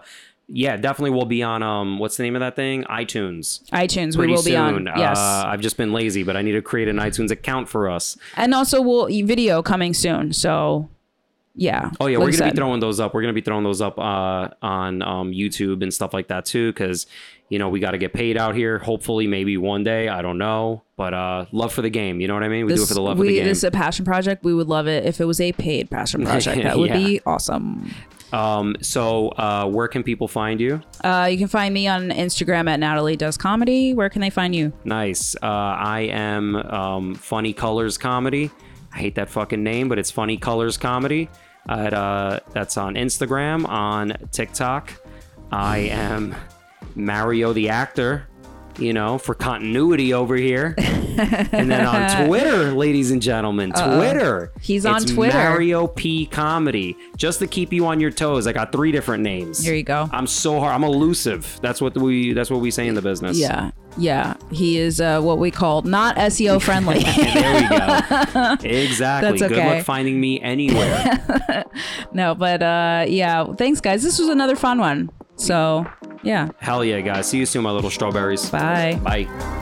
[0.49, 2.83] yeah, definitely will be on um what's the name of that thing?
[2.83, 3.63] iTunes.
[3.71, 4.87] iTunes, we Pretty will be on.
[4.97, 5.17] Yes.
[5.17, 8.17] Uh, I've just been lazy, but I need to create an iTunes account for us.
[8.35, 10.33] and also, we'll video coming soon.
[10.33, 10.89] So,
[11.55, 11.91] yeah.
[11.99, 13.13] Oh yeah, Like we're gonna be throwing those up.
[13.13, 16.71] We're gonna be throwing those up uh, on um, YouTube and stuff like that too,
[16.73, 17.07] because
[17.53, 18.79] you know we got to get paid out here.
[18.79, 20.09] Hopefully, maybe one day.
[20.09, 22.19] I don't know, but uh, love for the game.
[22.19, 22.65] You know what I mean?
[22.65, 23.47] We do it for the love we, of the game.
[23.47, 24.43] this is a passion project.
[24.43, 26.63] We would love it if it was a paid passion project.
[26.63, 26.97] That would Yeah.
[26.97, 27.93] be awesome.
[28.31, 30.81] Um, so uh, where can people find you?
[31.03, 33.93] Uh, you can find me on Instagram at Natalie Does Comedy.
[33.93, 34.73] Where can they find you?
[34.83, 35.35] Nice.
[35.35, 38.49] Uh, I am um, Funny Colors Comedy.
[38.91, 41.29] I hate that fucking name, but it's Funny Colors Comedy.
[41.69, 44.91] At, uh, that's on Instagram, on TikTok.
[45.51, 46.35] I am
[46.95, 48.27] Mario the actor.
[48.79, 50.73] You know, for continuity over here.
[51.17, 54.51] and then on Twitter, ladies and gentlemen, Twitter.
[54.61, 55.37] He's on Twitter.
[55.37, 56.97] Mario P Comedy.
[57.15, 59.63] Just to keep you on your toes, I got three different names.
[59.63, 60.09] Here you go.
[60.11, 60.73] I'm so hard.
[60.73, 61.59] I'm elusive.
[61.61, 62.33] That's what we.
[62.33, 63.37] That's what we say in the business.
[63.37, 64.35] Yeah, yeah.
[64.51, 67.03] He is uh, what we call not SEO friendly.
[67.33, 68.55] There we go.
[68.67, 69.39] exactly.
[69.39, 71.65] That's Good luck finding me anywhere.
[72.11, 73.45] no, but uh, yeah.
[73.53, 74.03] Thanks, guys.
[74.03, 75.09] This was another fun one.
[75.35, 75.85] So,
[76.23, 76.49] yeah.
[76.59, 77.27] Hell yeah, guys.
[77.27, 78.49] See you soon, my little strawberries.
[78.49, 78.99] Bye.
[79.03, 79.61] Bye.